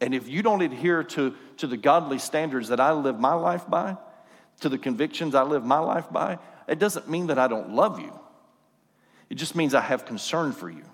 And 0.00 0.14
if 0.14 0.28
you 0.28 0.42
don't 0.42 0.62
adhere 0.62 1.02
to, 1.02 1.34
to 1.58 1.66
the 1.66 1.76
godly 1.76 2.18
standards 2.18 2.68
that 2.68 2.78
I 2.78 2.92
live 2.92 3.18
my 3.18 3.34
life 3.34 3.68
by, 3.68 3.96
to 4.60 4.68
the 4.68 4.78
convictions 4.78 5.34
I 5.34 5.42
live 5.42 5.64
my 5.64 5.78
life 5.78 6.10
by, 6.10 6.38
it 6.66 6.78
doesn't 6.78 7.08
mean 7.08 7.28
that 7.28 7.38
I 7.38 7.48
don't 7.48 7.70
love 7.70 8.00
you. 8.00 8.12
It 9.30 9.36
just 9.36 9.54
means 9.54 9.74
I 9.74 9.80
have 9.80 10.04
concern 10.04 10.52
for 10.52 10.70
you. 10.70 10.84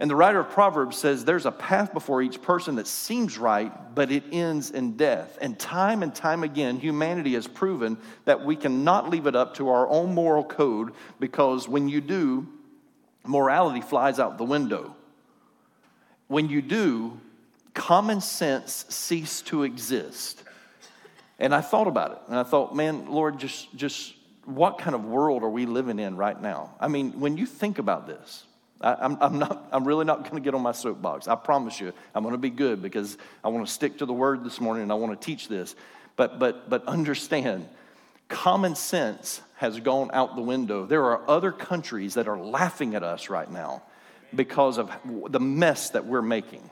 And 0.00 0.08
the 0.08 0.14
writer 0.14 0.38
of 0.38 0.50
Proverbs 0.50 0.96
says 0.96 1.24
there's 1.24 1.46
a 1.46 1.50
path 1.50 1.92
before 1.92 2.22
each 2.22 2.40
person 2.40 2.76
that 2.76 2.86
seems 2.86 3.36
right, 3.36 3.72
but 3.96 4.12
it 4.12 4.22
ends 4.30 4.70
in 4.70 4.96
death. 4.96 5.36
And 5.40 5.58
time 5.58 6.04
and 6.04 6.14
time 6.14 6.44
again, 6.44 6.78
humanity 6.78 7.34
has 7.34 7.48
proven 7.48 7.98
that 8.24 8.44
we 8.44 8.54
cannot 8.54 9.10
leave 9.10 9.26
it 9.26 9.34
up 9.34 9.54
to 9.54 9.70
our 9.70 9.88
own 9.88 10.14
moral 10.14 10.44
code 10.44 10.92
because 11.18 11.68
when 11.68 11.88
you 11.88 12.00
do, 12.00 12.46
morality 13.26 13.80
flies 13.80 14.20
out 14.20 14.38
the 14.38 14.44
window. 14.44 14.94
When 16.28 16.48
you 16.48 16.62
do, 16.62 17.18
common 17.74 18.20
sense 18.20 18.84
cease 18.88 19.42
to 19.42 19.64
exist. 19.64 20.44
And 21.38 21.54
I 21.54 21.60
thought 21.60 21.86
about 21.86 22.12
it, 22.12 22.18
and 22.28 22.36
I 22.36 22.42
thought, 22.42 22.74
man, 22.74 23.10
Lord, 23.10 23.38
just, 23.38 23.74
just 23.76 24.14
what 24.44 24.78
kind 24.78 24.96
of 24.96 25.04
world 25.04 25.42
are 25.44 25.50
we 25.50 25.66
living 25.66 25.98
in 25.98 26.16
right 26.16 26.40
now? 26.40 26.74
I 26.80 26.88
mean, 26.88 27.20
when 27.20 27.36
you 27.36 27.46
think 27.46 27.78
about 27.78 28.06
this, 28.06 28.44
I, 28.80 29.04
am 29.04 29.18
I'm 29.20 29.38
not, 29.38 29.68
I'm 29.72 29.86
really 29.86 30.04
not 30.04 30.22
going 30.22 30.36
to 30.36 30.40
get 30.40 30.54
on 30.54 30.62
my 30.62 30.72
soapbox. 30.72 31.28
I 31.28 31.34
promise 31.34 31.80
you, 31.80 31.92
I'm 32.14 32.22
going 32.22 32.34
to 32.34 32.38
be 32.38 32.50
good 32.50 32.82
because 32.82 33.18
I 33.44 33.48
want 33.48 33.66
to 33.66 33.72
stick 33.72 33.98
to 33.98 34.06
the 34.06 34.12
word 34.12 34.44
this 34.44 34.60
morning 34.60 34.84
and 34.84 34.92
I 34.92 34.94
want 34.96 35.20
to 35.20 35.24
teach 35.24 35.48
this. 35.48 35.76
But, 36.16 36.38
but, 36.38 36.68
but 36.68 36.86
understand, 36.86 37.68
common 38.28 38.74
sense 38.74 39.40
has 39.56 39.78
gone 39.80 40.10
out 40.12 40.34
the 40.34 40.42
window. 40.42 40.86
There 40.86 41.04
are 41.04 41.28
other 41.28 41.52
countries 41.52 42.14
that 42.14 42.28
are 42.28 42.38
laughing 42.38 42.94
at 42.94 43.02
us 43.02 43.28
right 43.28 43.50
now 43.50 43.82
because 44.34 44.78
of 44.78 44.90
the 45.28 45.40
mess 45.40 45.90
that 45.90 46.06
we're 46.06 46.22
making. 46.22 46.68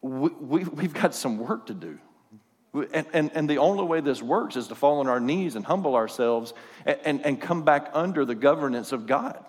We, 0.00 0.30
we, 0.30 0.64
we've 0.64 0.94
got 0.94 1.14
some 1.14 1.38
work 1.38 1.66
to 1.66 1.74
do. 1.74 1.98
And, 2.82 3.06
and, 3.12 3.30
and, 3.34 3.50
the 3.50 3.58
only 3.58 3.84
way 3.84 4.00
this 4.00 4.22
works 4.22 4.56
is 4.56 4.68
to 4.68 4.74
fall 4.74 5.00
on 5.00 5.08
our 5.08 5.20
knees 5.20 5.56
and 5.56 5.64
humble 5.64 5.94
ourselves 5.94 6.54
and, 6.84 6.98
and, 7.04 7.26
and 7.26 7.40
come 7.40 7.62
back 7.62 7.90
under 7.92 8.24
the 8.24 8.34
governance 8.34 8.92
of 8.92 9.06
God. 9.06 9.44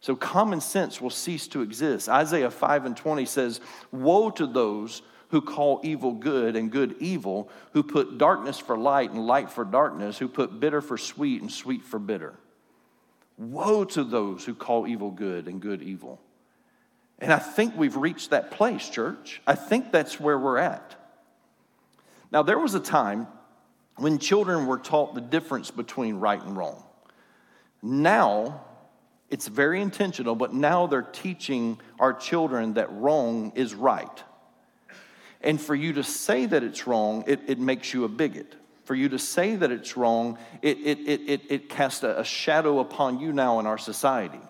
So 0.00 0.16
common 0.16 0.60
sense 0.60 1.00
will 1.00 1.10
cease 1.10 1.46
to 1.48 1.62
exist. 1.62 2.08
Isaiah 2.08 2.50
5 2.50 2.86
and 2.86 2.96
20 2.96 3.24
says, 3.24 3.60
Woe 3.92 4.30
to 4.30 4.46
those 4.46 5.02
who 5.28 5.40
call 5.40 5.80
evil 5.84 6.12
good 6.12 6.56
and 6.56 6.70
good 6.70 6.96
evil, 6.98 7.48
who 7.72 7.82
put 7.82 8.18
darkness 8.18 8.58
for 8.58 8.76
light 8.76 9.12
and 9.12 9.26
light 9.26 9.50
for 9.50 9.64
darkness, 9.64 10.18
who 10.18 10.28
put 10.28 10.60
bitter 10.60 10.80
for 10.80 10.98
sweet 10.98 11.40
and 11.40 11.50
sweet 11.50 11.84
for 11.84 11.98
bitter. 11.98 12.34
Woe 13.38 13.84
to 13.84 14.04
those 14.04 14.44
who 14.44 14.54
call 14.54 14.86
evil 14.86 15.10
good 15.10 15.46
and 15.46 15.60
good 15.60 15.82
evil. 15.82 16.20
And 17.18 17.32
I 17.32 17.38
think 17.38 17.76
we've 17.76 17.96
reached 17.96 18.30
that 18.30 18.50
place, 18.50 18.88
church. 18.88 19.40
I 19.46 19.54
think 19.54 19.92
that's 19.92 20.18
where 20.18 20.38
we're 20.38 20.58
at. 20.58 20.96
Now, 22.32 22.42
there 22.42 22.58
was 22.58 22.74
a 22.74 22.80
time 22.80 23.28
when 23.96 24.18
children 24.18 24.66
were 24.66 24.78
taught 24.78 25.14
the 25.14 25.20
difference 25.20 25.70
between 25.70 26.16
right 26.16 26.42
and 26.42 26.56
wrong. 26.56 26.82
Now, 27.82 28.64
it's 29.28 29.46
very 29.46 29.82
intentional, 29.82 30.34
but 30.34 30.54
now 30.54 30.86
they're 30.86 31.02
teaching 31.02 31.78
our 32.00 32.14
children 32.14 32.74
that 32.74 32.90
wrong 32.90 33.52
is 33.54 33.74
right. 33.74 34.22
And 35.42 35.60
for 35.60 35.74
you 35.74 35.92
to 35.94 36.04
say 36.04 36.46
that 36.46 36.62
it's 36.62 36.86
wrong, 36.86 37.24
it, 37.26 37.40
it 37.48 37.58
makes 37.58 37.92
you 37.92 38.04
a 38.04 38.08
bigot. 38.08 38.54
For 38.84 38.94
you 38.94 39.10
to 39.10 39.18
say 39.18 39.56
that 39.56 39.70
it's 39.70 39.96
wrong, 39.96 40.38
it, 40.62 40.78
it, 40.78 40.98
it, 41.00 41.20
it, 41.28 41.40
it 41.50 41.68
casts 41.68 42.02
a, 42.02 42.20
a 42.20 42.24
shadow 42.24 42.80
upon 42.80 43.20
you 43.20 43.32
now 43.32 43.60
in 43.60 43.66
our 43.66 43.78
society. 43.78 44.40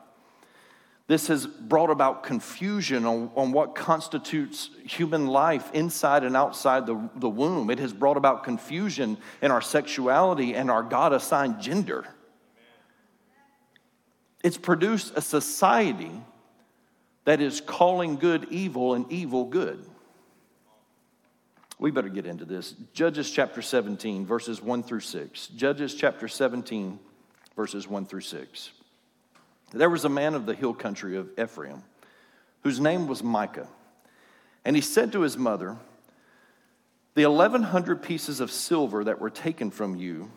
This 1.12 1.26
has 1.26 1.47
brought 1.47 1.90
about 1.90 2.23
confusion 2.23 3.04
on, 3.04 3.31
on 3.37 3.52
what 3.52 3.75
constitutes 3.75 4.71
human 4.83 5.26
life 5.26 5.71
inside 5.75 6.25
and 6.25 6.35
outside 6.35 6.87
the, 6.87 7.11
the 7.16 7.28
womb. 7.28 7.69
It 7.69 7.81
has 7.81 7.92
brought 7.92 8.16
about 8.16 8.45
confusion 8.45 9.19
in 9.42 9.50
our 9.50 9.61
sexuality 9.61 10.54
and 10.54 10.71
our 10.71 10.83
God 10.83 11.12
assigned 11.12 11.61
gender. 11.61 12.07
It's 14.42 14.57
produced 14.57 15.12
a 15.14 15.21
society 15.21 16.12
that 17.26 17.42
is 17.42 17.61
calling 17.61 18.16
good 18.16 18.47
evil 18.49 18.95
and 18.95 19.04
evil 19.12 19.45
good. 19.45 19.85
We 21.78 21.90
better 21.90 22.09
get 22.09 22.25
into 22.25 22.47
this. 22.47 22.75
Judges 22.95 23.31
chapter 23.31 23.61
17, 23.61 24.25
verses 24.25 24.62
1 24.62 24.83
through 24.83 25.00
6. 25.00 25.49
Judges 25.49 25.95
chapter 25.95 26.26
17, 26.26 26.99
verses 27.54 27.87
1 27.87 28.07
through 28.07 28.23
6. 28.23 28.71
There 29.73 29.91
was 29.91 30.05
a 30.05 30.11
man 30.11 30.35
of 30.35 30.47
the 30.47 30.55
hill 30.55 30.75
country 30.75 31.17
of 31.17 31.31
Ephraim 31.38 31.83
whose 32.62 32.81
name 32.81 33.07
was 33.07 33.23
Micah. 33.23 33.69
And 34.64 34.76
he 34.76 34.83
said 34.83 35.12
to 35.12 35.23
his 35.23 35.37
mother, 35.37 35.76
The 37.14 37.26
1,100 37.26 38.02
pieces 38.02 38.41
of 38.41 38.50
silver 38.50 39.05
that 39.05 39.21
were 39.21 39.31
taken 39.31 39.71
from 39.71 39.97
you 39.97 40.31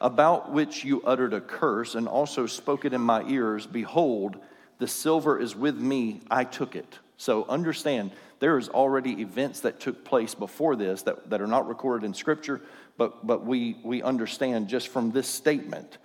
about 0.00 0.52
which 0.52 0.84
you 0.84 1.02
uttered 1.02 1.34
a 1.34 1.40
curse 1.40 1.94
and 1.94 2.06
also 2.06 2.46
spoke 2.46 2.84
it 2.84 2.92
in 2.92 3.00
my 3.00 3.22
ears, 3.28 3.66
behold, 3.66 4.36
the 4.78 4.86
silver 4.86 5.38
is 5.38 5.56
with 5.56 5.76
me, 5.76 6.20
I 6.30 6.44
took 6.44 6.76
it. 6.76 6.98
So 7.16 7.46
understand, 7.46 8.12
there 8.40 8.58
is 8.58 8.68
already 8.68 9.22
events 9.22 9.60
that 9.60 9.80
took 9.80 10.04
place 10.04 10.34
before 10.34 10.76
this 10.76 11.02
that, 11.02 11.30
that 11.30 11.40
are 11.40 11.46
not 11.46 11.66
recorded 11.66 12.04
in 12.04 12.12
Scripture, 12.12 12.60
but, 12.98 13.26
but 13.26 13.44
we, 13.46 13.78
we 13.82 14.02
understand 14.02 14.68
just 14.68 14.88
from 14.88 15.12
this 15.12 15.26
statement 15.26 15.96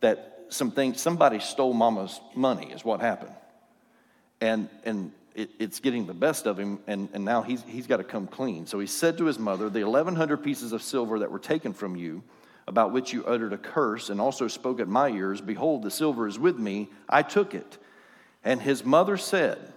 that 0.00 0.41
something, 0.52 0.94
somebody 0.94 1.40
stole 1.40 1.74
mama's 1.74 2.20
money 2.34 2.72
is 2.72 2.84
what 2.84 3.00
happened. 3.00 3.34
And, 4.40 4.68
and 4.84 5.12
it, 5.34 5.50
it's 5.58 5.80
getting 5.80 6.06
the 6.06 6.14
best 6.14 6.46
of 6.46 6.58
him, 6.58 6.80
and, 6.86 7.08
and 7.12 7.24
now 7.24 7.42
he's, 7.42 7.62
he's 7.62 7.86
got 7.86 7.98
to 7.98 8.04
come 8.04 8.26
clean. 8.26 8.66
So 8.66 8.78
he 8.78 8.86
said 8.86 9.18
to 9.18 9.24
his 9.24 9.38
mother, 9.38 9.70
The 9.70 9.84
1,100 9.84 10.38
pieces 10.38 10.72
of 10.72 10.82
silver 10.82 11.20
that 11.20 11.30
were 11.30 11.38
taken 11.38 11.72
from 11.72 11.96
you, 11.96 12.22
about 12.68 12.92
which 12.92 13.12
you 13.12 13.24
uttered 13.24 13.52
a 13.52 13.58
curse 13.58 14.10
and 14.10 14.20
also 14.20 14.48
spoke 14.48 14.80
at 14.80 14.88
my 14.88 15.08
ears, 15.08 15.40
Behold, 15.40 15.82
the 15.82 15.90
silver 15.90 16.26
is 16.26 16.38
with 16.38 16.58
me. 16.58 16.88
I 17.08 17.22
took 17.22 17.54
it. 17.54 17.78
And 18.44 18.60
his 18.60 18.84
mother 18.84 19.16
said, 19.16 19.72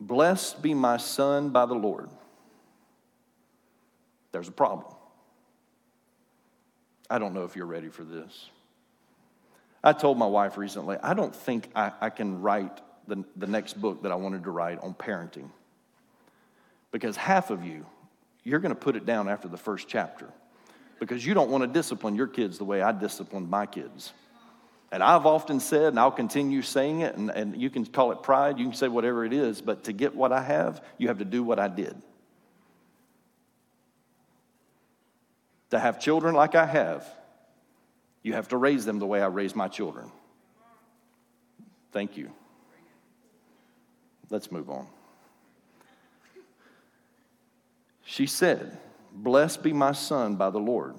Blessed 0.00 0.62
be 0.62 0.74
my 0.74 0.96
son 0.96 1.50
by 1.50 1.66
the 1.66 1.74
Lord. 1.74 2.10
There's 4.32 4.48
a 4.48 4.52
problem. 4.52 4.92
I 7.08 7.18
don't 7.18 7.34
know 7.34 7.44
if 7.44 7.56
you're 7.56 7.66
ready 7.66 7.88
for 7.88 8.04
this. 8.04 8.50
I 9.86 9.92
told 9.92 10.18
my 10.18 10.26
wife 10.26 10.58
recently, 10.58 10.96
I 11.00 11.14
don't 11.14 11.32
think 11.32 11.70
I, 11.76 11.92
I 12.00 12.10
can 12.10 12.42
write 12.42 12.80
the, 13.06 13.22
the 13.36 13.46
next 13.46 13.80
book 13.80 14.02
that 14.02 14.10
I 14.10 14.16
wanted 14.16 14.42
to 14.42 14.50
write 14.50 14.80
on 14.80 14.94
parenting. 14.94 15.48
Because 16.90 17.16
half 17.16 17.50
of 17.50 17.64
you, 17.64 17.86
you're 18.42 18.58
going 18.58 18.74
to 18.74 18.80
put 18.80 18.96
it 18.96 19.06
down 19.06 19.28
after 19.28 19.46
the 19.46 19.56
first 19.56 19.86
chapter 19.86 20.26
because 20.98 21.24
you 21.24 21.34
don't 21.34 21.50
want 21.50 21.62
to 21.62 21.68
discipline 21.68 22.16
your 22.16 22.26
kids 22.26 22.58
the 22.58 22.64
way 22.64 22.82
I 22.82 22.90
disciplined 22.90 23.48
my 23.48 23.64
kids. 23.64 24.12
And 24.90 25.04
I've 25.04 25.24
often 25.24 25.60
said, 25.60 25.84
and 25.84 26.00
I'll 26.00 26.10
continue 26.10 26.62
saying 26.62 27.02
it, 27.02 27.14
and, 27.14 27.30
and 27.30 27.56
you 27.56 27.70
can 27.70 27.86
call 27.86 28.10
it 28.10 28.24
pride, 28.24 28.58
you 28.58 28.64
can 28.64 28.74
say 28.74 28.88
whatever 28.88 29.24
it 29.24 29.32
is, 29.32 29.60
but 29.60 29.84
to 29.84 29.92
get 29.92 30.16
what 30.16 30.32
I 30.32 30.42
have, 30.42 30.82
you 30.98 31.06
have 31.06 31.18
to 31.18 31.24
do 31.24 31.44
what 31.44 31.60
I 31.60 31.68
did. 31.68 31.94
To 35.70 35.78
have 35.78 36.00
children 36.00 36.34
like 36.34 36.56
I 36.56 36.66
have, 36.66 37.08
you 38.26 38.32
have 38.32 38.48
to 38.48 38.56
raise 38.56 38.84
them 38.84 38.98
the 38.98 39.06
way 39.06 39.22
I 39.22 39.26
raised 39.26 39.54
my 39.54 39.68
children. 39.68 40.10
Thank 41.92 42.16
you. 42.16 42.32
Let's 44.30 44.50
move 44.50 44.68
on. 44.68 44.88
She 48.04 48.26
said, 48.26 48.78
Blessed 49.12 49.62
be 49.62 49.72
my 49.72 49.92
son 49.92 50.34
by 50.34 50.50
the 50.50 50.58
Lord. 50.58 50.96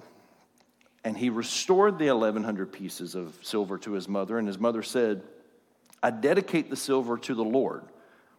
And 1.03 1.17
he 1.17 1.29
restored 1.29 1.99
the 1.99 2.07
1,100 2.11 2.71
pieces 2.71 3.13
of 3.13 3.37
silver 3.41 3.77
to 3.79 3.91
his 3.91 4.07
mother. 4.07 4.37
And 4.37 4.47
his 4.47 4.57
mother 4.57 4.81
said, 4.81 5.21
I 6.01 6.11
dedicate 6.11 6.69
the 6.69 6.77
silver 6.77 7.17
to 7.17 7.35
the 7.35 7.43
Lord 7.43 7.83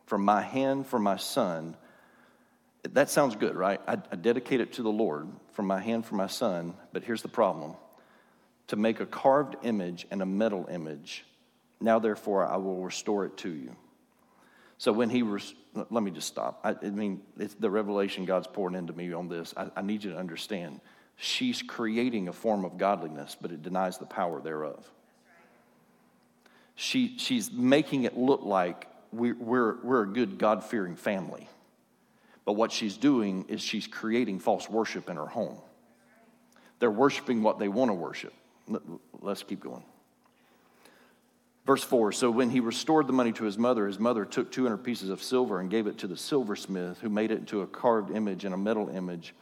from 0.07 0.25
my 0.25 0.40
hand 0.40 0.87
for 0.87 0.99
my 0.99 1.18
son. 1.18 1.76
That 2.85 3.11
sounds 3.11 3.37
good, 3.37 3.54
right? 3.54 3.83
I, 3.87 3.99
I 4.11 4.16
dedicate 4.16 4.62
it 4.62 4.73
to 4.75 4.83
the 4.83 4.88
Lord 4.88 5.28
from 5.52 5.66
my 5.66 5.78
hand 5.78 6.07
for 6.07 6.14
my 6.14 6.26
son, 6.26 6.73
but 6.95 7.04
here's 7.04 7.21
the 7.21 7.28
problem 7.28 7.76
to 8.68 8.76
make 8.76 9.00
a 9.00 9.06
carved 9.06 9.56
image 9.62 10.06
and 10.10 10.22
a 10.22 10.26
metal 10.26 10.66
image. 10.70 11.25
Now, 11.80 11.98
therefore, 11.98 12.46
I 12.46 12.56
will 12.56 12.82
restore 12.82 13.25
it 13.25 13.37
to 13.38 13.50
you. 13.50 13.75
So 14.78 14.92
when 14.92 15.10
he, 15.10 15.22
res- 15.22 15.54
let 15.75 16.02
me 16.02 16.10
just 16.10 16.28
stop. 16.28 16.60
I, 16.62 16.76
I 16.80 16.90
mean, 16.90 17.22
it's 17.38 17.54
the 17.54 17.70
revelation 17.70 18.25
God's 18.25 18.46
pouring 18.46 18.76
into 18.76 18.92
me 18.92 19.12
on 19.12 19.28
this. 19.28 19.52
I, 19.56 19.70
I 19.76 19.82
need 19.82 20.04
you 20.04 20.12
to 20.12 20.18
understand. 20.18 20.80
She's 21.16 21.62
creating 21.62 22.28
a 22.28 22.32
form 22.32 22.64
of 22.64 22.78
godliness, 22.78 23.37
but 23.40 23.50
it 23.50 23.62
denies 23.62 23.98
the 23.98 24.06
power 24.06 24.40
thereof. 24.40 24.88
She, 26.76 27.18
she's 27.18 27.50
making 27.50 28.04
it 28.04 28.16
look 28.16 28.44
like 28.44 28.87
we, 29.12 29.32
we're, 29.32 29.82
we're 29.82 30.02
a 30.02 30.06
good 30.06 30.38
God 30.38 30.62
fearing 30.62 30.94
family. 30.94 31.48
But 32.44 32.52
what 32.52 32.70
she's 32.70 32.96
doing 32.96 33.46
is 33.48 33.60
she's 33.60 33.87
creating 33.87 34.38
false 34.38 34.70
worship 34.70 35.10
in 35.10 35.16
her 35.16 35.26
home. 35.26 35.58
They're 36.78 36.90
worshiping 36.90 37.42
what 37.42 37.58
they 37.58 37.68
want 37.68 37.90
to 37.90 37.94
worship. 37.94 38.32
Let's 39.20 39.42
keep 39.42 39.60
going. 39.60 39.82
Verse 41.68 41.84
4 41.84 42.12
So 42.12 42.30
when 42.30 42.48
he 42.48 42.60
restored 42.60 43.06
the 43.06 43.12
money 43.12 43.32
to 43.32 43.44
his 43.44 43.58
mother, 43.58 43.87
his 43.87 43.98
mother 43.98 44.25
took 44.25 44.50
200 44.50 44.78
pieces 44.78 45.10
of 45.10 45.22
silver 45.22 45.60
and 45.60 45.70
gave 45.70 45.87
it 45.87 45.98
to 45.98 46.06
the 46.06 46.16
silversmith, 46.16 46.98
who 47.00 47.10
made 47.10 47.30
it 47.30 47.38
into 47.38 47.60
a 47.60 47.66
carved 47.66 48.10
image 48.10 48.44
and 48.44 48.54
a 48.54 48.56
metal 48.56 48.88
image, 48.88 49.34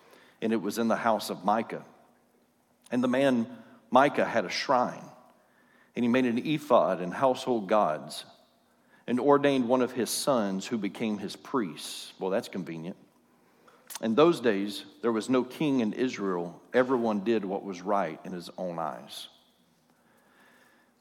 and 0.42 0.52
it 0.52 0.60
was 0.60 0.78
in 0.78 0.88
the 0.88 0.96
house 0.96 1.30
of 1.30 1.44
Micah. 1.44 1.84
And 2.90 3.02
the 3.02 3.08
man 3.08 3.46
Micah 3.92 4.24
had 4.24 4.44
a 4.44 4.50
shrine, 4.50 5.04
and 5.94 6.04
he 6.04 6.08
made 6.08 6.24
an 6.24 6.38
ephod 6.44 7.00
and 7.00 7.14
household 7.14 7.68
gods, 7.68 8.24
and 9.06 9.20
ordained 9.20 9.68
one 9.68 9.82
of 9.82 9.92
his 9.92 10.10
sons 10.10 10.66
who 10.66 10.78
became 10.78 11.18
his 11.18 11.36
priests. 11.36 12.12
Well, 12.18 12.30
that's 12.30 12.48
convenient. 12.48 12.96
In 14.02 14.14
those 14.14 14.40
days, 14.40 14.84
there 15.02 15.12
was 15.12 15.30
no 15.30 15.42
king 15.42 15.80
in 15.80 15.92
Israel. 15.92 16.60
Everyone 16.74 17.20
did 17.20 17.44
what 17.44 17.64
was 17.64 17.80
right 17.80 18.20
in 18.24 18.32
his 18.32 18.50
own 18.58 18.78
eyes. 18.78 19.28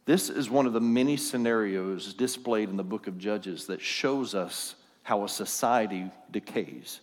This 0.06 0.30
is 0.30 0.50
one 0.50 0.66
of 0.66 0.74
the 0.74 0.82
many 0.82 1.18
scenarios 1.18 2.14
displayed 2.14 2.70
in 2.70 2.78
the 2.78 2.84
book 2.84 3.08
of 3.08 3.18
Judges 3.18 3.66
that 3.68 3.82
shows 3.82 4.36
us 4.36 4.76
how 5.04 5.24
a 5.24 5.30
society 5.30 6.10
decays. 6.32 7.02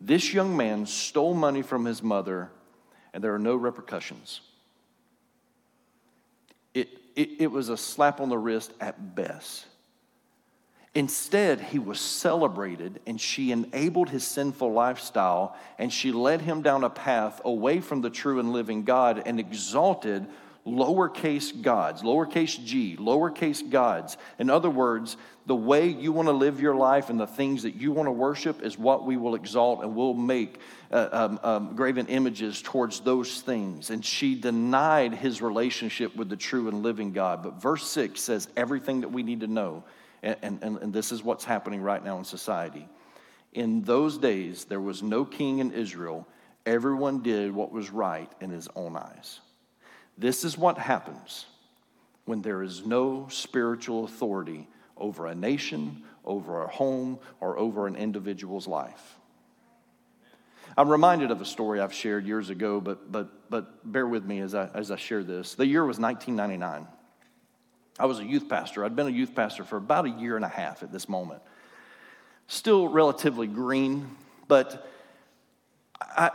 This 0.00 0.34
young 0.34 0.56
man 0.56 0.84
stole 0.86 1.34
money 1.34 1.62
from 1.62 1.84
his 1.84 2.02
mother, 2.02 2.50
and 3.14 3.22
there 3.22 3.34
are 3.34 3.38
no 3.38 3.56
repercussions. 3.56 4.40
It, 6.74 6.88
it, 7.14 7.40
it, 7.40 7.46
was 7.50 7.70
a 7.70 7.76
slap 7.76 8.20
on 8.20 8.28
the 8.28 8.36
wrist 8.36 8.72
at 8.80 9.14
best. 9.14 9.66
Instead, 10.96 11.60
he 11.60 11.78
was 11.78 12.00
celebrated, 12.00 13.00
and 13.06 13.20
she 13.20 13.52
enabled 13.52 14.08
his 14.08 14.26
sinful 14.26 14.72
lifestyle, 14.72 15.54
and 15.78 15.92
she 15.92 16.10
led 16.10 16.40
him 16.40 16.62
down 16.62 16.84
a 16.84 16.88
path 16.88 17.38
away 17.44 17.80
from 17.80 18.00
the 18.00 18.08
true 18.08 18.40
and 18.40 18.50
living 18.50 18.82
God 18.82 19.22
and 19.26 19.38
exalted 19.38 20.26
lowercase 20.66 21.60
gods, 21.60 22.00
lowercase 22.00 22.64
g, 22.64 22.96
lowercase 22.98 23.68
gods. 23.68 24.16
In 24.38 24.48
other 24.48 24.70
words, 24.70 25.18
the 25.44 25.54
way 25.54 25.86
you 25.86 26.12
want 26.12 26.28
to 26.28 26.32
live 26.32 26.62
your 26.62 26.74
life 26.74 27.10
and 27.10 27.20
the 27.20 27.26
things 27.26 27.64
that 27.64 27.74
you 27.74 27.92
want 27.92 28.06
to 28.06 28.12
worship 28.12 28.62
is 28.62 28.78
what 28.78 29.04
we 29.04 29.18
will 29.18 29.34
exalt 29.34 29.82
and 29.82 29.94
we'll 29.94 30.14
make 30.14 30.60
uh, 30.90 31.08
um, 31.12 31.40
um, 31.42 31.76
graven 31.76 32.06
images 32.06 32.62
towards 32.62 33.00
those 33.00 33.42
things. 33.42 33.90
And 33.90 34.02
she 34.02 34.34
denied 34.34 35.12
his 35.12 35.42
relationship 35.42 36.16
with 36.16 36.30
the 36.30 36.36
true 36.36 36.68
and 36.68 36.82
living 36.82 37.12
God. 37.12 37.42
But 37.42 37.60
verse 37.60 37.86
6 37.86 38.18
says 38.18 38.48
everything 38.56 39.02
that 39.02 39.12
we 39.12 39.22
need 39.22 39.40
to 39.40 39.46
know. 39.46 39.84
And, 40.22 40.58
and, 40.62 40.78
and 40.78 40.92
this 40.92 41.12
is 41.12 41.22
what's 41.22 41.44
happening 41.44 41.82
right 41.82 42.02
now 42.02 42.18
in 42.18 42.24
society. 42.24 42.88
In 43.52 43.82
those 43.82 44.18
days, 44.18 44.64
there 44.64 44.80
was 44.80 45.02
no 45.02 45.24
king 45.24 45.58
in 45.60 45.72
Israel. 45.72 46.26
Everyone 46.64 47.22
did 47.22 47.54
what 47.54 47.72
was 47.72 47.90
right 47.90 48.30
in 48.40 48.50
his 48.50 48.68
own 48.76 48.96
eyes. 48.96 49.40
This 50.18 50.44
is 50.44 50.58
what 50.58 50.78
happens 50.78 51.46
when 52.24 52.42
there 52.42 52.62
is 52.62 52.84
no 52.84 53.28
spiritual 53.30 54.04
authority 54.04 54.68
over 54.96 55.26
a 55.26 55.34
nation, 55.34 56.02
over 56.24 56.62
a 56.62 56.68
home, 56.68 57.18
or 57.40 57.58
over 57.58 57.86
an 57.86 57.96
individual's 57.96 58.66
life. 58.66 59.16
I'm 60.76 60.90
reminded 60.90 61.30
of 61.30 61.40
a 61.40 61.44
story 61.44 61.80
I've 61.80 61.94
shared 61.94 62.26
years 62.26 62.50
ago, 62.50 62.80
but, 62.80 63.10
but, 63.10 63.48
but 63.48 63.90
bear 63.90 64.06
with 64.06 64.24
me 64.24 64.40
as 64.40 64.54
I, 64.54 64.68
as 64.74 64.90
I 64.90 64.96
share 64.96 65.24
this. 65.24 65.54
The 65.54 65.66
year 65.66 65.84
was 65.84 65.98
1999. 65.98 66.86
I 67.98 68.06
was 68.06 68.18
a 68.18 68.24
youth 68.24 68.48
pastor. 68.48 68.84
I'd 68.84 68.96
been 68.96 69.06
a 69.06 69.10
youth 69.10 69.34
pastor 69.34 69.64
for 69.64 69.76
about 69.76 70.04
a 70.04 70.10
year 70.10 70.36
and 70.36 70.44
a 70.44 70.48
half 70.48 70.82
at 70.82 70.92
this 70.92 71.08
moment. 71.08 71.42
Still 72.46 72.88
relatively 72.88 73.46
green, 73.46 74.08
but 74.48 74.88
I, 76.00 76.30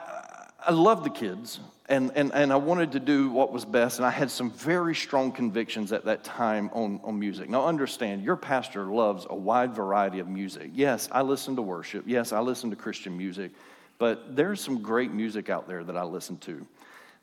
I 0.66 0.72
love 0.72 1.04
the 1.04 1.10
kids 1.10 1.60
and, 1.92 2.12
and, 2.16 2.32
and 2.34 2.54
I 2.54 2.56
wanted 2.56 2.94
to 2.94 3.02
do 3.02 3.30
what 3.30 3.52
was 3.52 3.66
best, 3.66 4.00
and 4.00 4.06
I 4.06 4.12
had 4.12 4.32
some 4.32 4.50
very 4.52 4.96
strong 4.96 5.34
convictions 5.34 5.92
at 5.92 6.06
that 6.06 6.24
time 6.24 6.70
on, 6.72 7.02
on 7.04 7.20
music. 7.20 7.50
Now, 7.50 7.66
understand, 7.66 8.24
your 8.24 8.38
pastor 8.38 8.86
loves 8.86 9.28
a 9.30 9.36
wide 9.36 9.74
variety 9.74 10.20
of 10.20 10.30
music. 10.30 10.72
Yes, 10.74 11.10
I 11.12 11.22
listen 11.22 11.58
to 11.58 11.62
worship. 11.62 12.06
Yes, 12.08 12.32
I 12.32 12.40
listen 12.40 12.70
to 12.70 12.78
Christian 12.78 13.18
music, 13.18 13.52
but 13.98 14.38
there's 14.38 14.62
some 14.62 14.82
great 14.82 15.12
music 15.12 15.50
out 15.50 15.68
there 15.68 15.84
that 15.84 15.98
I 15.98 16.04
listen 16.04 16.38
to. 16.38 16.66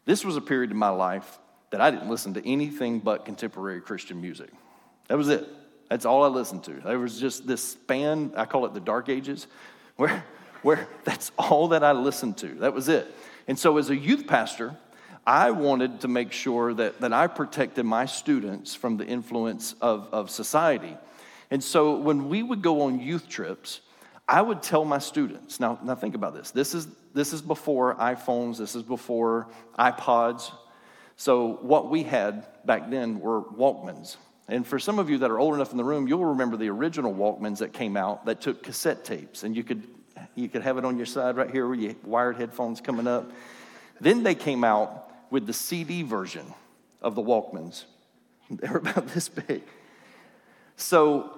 This 0.04 0.22
was 0.22 0.36
a 0.36 0.40
period 0.42 0.70
in 0.70 0.76
my 0.76 0.90
life 0.90 1.38
that 1.70 1.80
I 1.80 1.90
didn't 1.90 2.08
listen 2.08 2.34
to 2.34 2.48
anything 2.48 2.98
but 2.98 3.24
contemporary 3.24 3.80
Christian 3.80 4.20
music. 4.20 4.50
That 5.08 5.18
was 5.18 5.28
it. 5.28 5.48
That's 5.88 6.04
all 6.04 6.24
I 6.24 6.28
listened 6.28 6.64
to. 6.64 6.74
There 6.74 6.98
was 6.98 7.18
just 7.18 7.46
this 7.46 7.62
span, 7.62 8.32
I 8.36 8.44
call 8.44 8.66
it 8.66 8.74
the 8.74 8.80
dark 8.80 9.08
ages, 9.08 9.46
where, 9.96 10.24
where 10.62 10.86
that's 11.04 11.32
all 11.38 11.68
that 11.68 11.82
I 11.82 11.92
listened 11.92 12.36
to. 12.38 12.54
That 12.56 12.74
was 12.74 12.88
it. 12.88 13.06
And 13.46 13.58
so, 13.58 13.78
as 13.78 13.88
a 13.88 13.96
youth 13.96 14.26
pastor, 14.26 14.76
I 15.26 15.50
wanted 15.50 16.02
to 16.02 16.08
make 16.08 16.32
sure 16.32 16.74
that, 16.74 17.00
that 17.00 17.12
I 17.12 17.26
protected 17.26 17.84
my 17.84 18.06
students 18.06 18.74
from 18.74 18.98
the 18.98 19.06
influence 19.06 19.74
of, 19.80 20.08
of 20.12 20.30
society. 20.30 20.96
And 21.50 21.64
so, 21.64 21.98
when 21.98 22.28
we 22.28 22.42
would 22.42 22.60
go 22.60 22.82
on 22.82 23.00
youth 23.00 23.28
trips, 23.28 23.80
I 24.28 24.42
would 24.42 24.62
tell 24.62 24.84
my 24.84 24.98
students 24.98 25.58
now, 25.58 25.78
now 25.82 25.94
think 25.94 26.14
about 26.14 26.34
this. 26.34 26.50
This 26.50 26.74
is, 26.74 26.86
this 27.14 27.32
is 27.32 27.40
before 27.40 27.94
iPhones, 27.94 28.58
this 28.58 28.74
is 28.74 28.82
before 28.82 29.48
iPods. 29.78 30.52
So, 31.18 31.58
what 31.62 31.90
we 31.90 32.04
had 32.04 32.46
back 32.64 32.90
then 32.90 33.18
were 33.18 33.42
Walkmans. 33.42 34.16
And 34.46 34.64
for 34.64 34.78
some 34.78 35.00
of 35.00 35.10
you 35.10 35.18
that 35.18 35.30
are 35.32 35.38
old 35.40 35.52
enough 35.52 35.72
in 35.72 35.76
the 35.76 35.84
room, 35.84 36.06
you'll 36.06 36.24
remember 36.24 36.56
the 36.56 36.70
original 36.70 37.12
Walkmans 37.12 37.58
that 37.58 37.72
came 37.72 37.96
out 37.96 38.24
that 38.26 38.40
took 38.40 38.62
cassette 38.62 39.04
tapes, 39.04 39.42
and 39.42 39.56
you 39.56 39.64
could 39.64 39.82
you 40.36 40.48
could 40.48 40.62
have 40.62 40.78
it 40.78 40.84
on 40.84 40.96
your 40.96 41.06
side 41.06 41.36
right 41.36 41.50
here 41.50 41.66
with 41.66 41.80
your 41.80 41.94
wired 42.04 42.36
headphones 42.36 42.80
coming 42.80 43.08
up. 43.08 43.32
Then 44.00 44.22
they 44.22 44.36
came 44.36 44.62
out 44.62 45.10
with 45.28 45.44
the 45.44 45.52
CD 45.52 46.02
version 46.02 46.54
of 47.02 47.14
the 47.14 47.22
Walkmans. 47.22 47.84
They 48.50 48.68
were 48.68 48.78
about 48.78 49.08
this 49.08 49.28
big. 49.28 49.62
So 50.76 51.37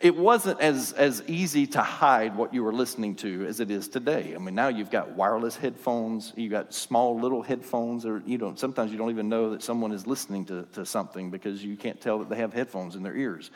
it 0.00 0.16
wasn't 0.16 0.60
as, 0.60 0.92
as 0.92 1.24
easy 1.26 1.66
to 1.66 1.80
hide 1.80 2.36
what 2.36 2.54
you 2.54 2.62
were 2.62 2.72
listening 2.72 3.16
to 3.16 3.44
as 3.46 3.58
it 3.58 3.70
is 3.70 3.88
today. 3.88 4.32
I 4.34 4.38
mean, 4.38 4.54
now 4.54 4.68
you've 4.68 4.90
got 4.90 5.10
wireless 5.10 5.56
headphones, 5.56 6.32
you've 6.36 6.52
got 6.52 6.72
small 6.72 7.18
little 7.18 7.42
headphones, 7.42 8.06
or 8.06 8.22
you 8.24 8.38
don't, 8.38 8.58
sometimes 8.58 8.92
you 8.92 8.98
don't 8.98 9.10
even 9.10 9.28
know 9.28 9.50
that 9.50 9.62
someone 9.62 9.90
is 9.90 10.06
listening 10.06 10.44
to, 10.46 10.68
to 10.74 10.86
something 10.86 11.30
because 11.30 11.64
you 11.64 11.76
can't 11.76 12.00
tell 12.00 12.20
that 12.20 12.28
they 12.28 12.36
have 12.36 12.52
headphones 12.52 12.94
in 12.94 13.02
their 13.02 13.16
ears. 13.16 13.50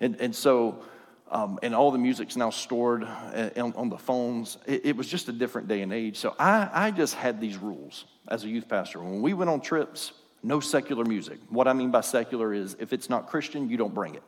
And, 0.00 0.20
and 0.20 0.34
so 0.34 0.84
um, 1.30 1.58
and 1.62 1.74
all 1.74 1.90
the 1.90 1.98
music's 1.98 2.36
now 2.36 2.50
stored 2.50 3.04
uh, 3.04 3.50
on, 3.56 3.74
on 3.74 3.88
the 3.88 3.98
phones. 3.98 4.58
It, 4.66 4.86
it, 4.86 4.96
was 4.96 5.08
just 5.08 5.28
a 5.28 5.32
different 5.32 5.68
day 5.68 5.82
and 5.82 5.92
age. 5.92 6.16
So 6.16 6.34
I, 6.38 6.70
I 6.72 6.90
just 6.90 7.14
had 7.14 7.40
these 7.40 7.56
rules 7.56 8.06
as 8.28 8.44
a 8.44 8.48
youth 8.48 8.68
pastor. 8.68 9.00
When 9.00 9.20
we 9.20 9.34
went 9.34 9.50
on 9.50 9.60
trips, 9.60 10.12
no 10.42 10.60
secular 10.60 11.04
music. 11.04 11.38
What 11.50 11.68
I 11.68 11.72
mean 11.72 11.90
by 11.90 12.00
secular 12.00 12.54
is 12.54 12.76
if 12.78 12.92
it's 12.92 13.10
not 13.10 13.28
Christian, 13.28 13.68
you 13.68 13.76
don't 13.76 13.94
bring 13.94 14.14
it. 14.14 14.22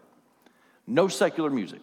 No 0.91 1.07
secular 1.07 1.51
music. 1.51 1.81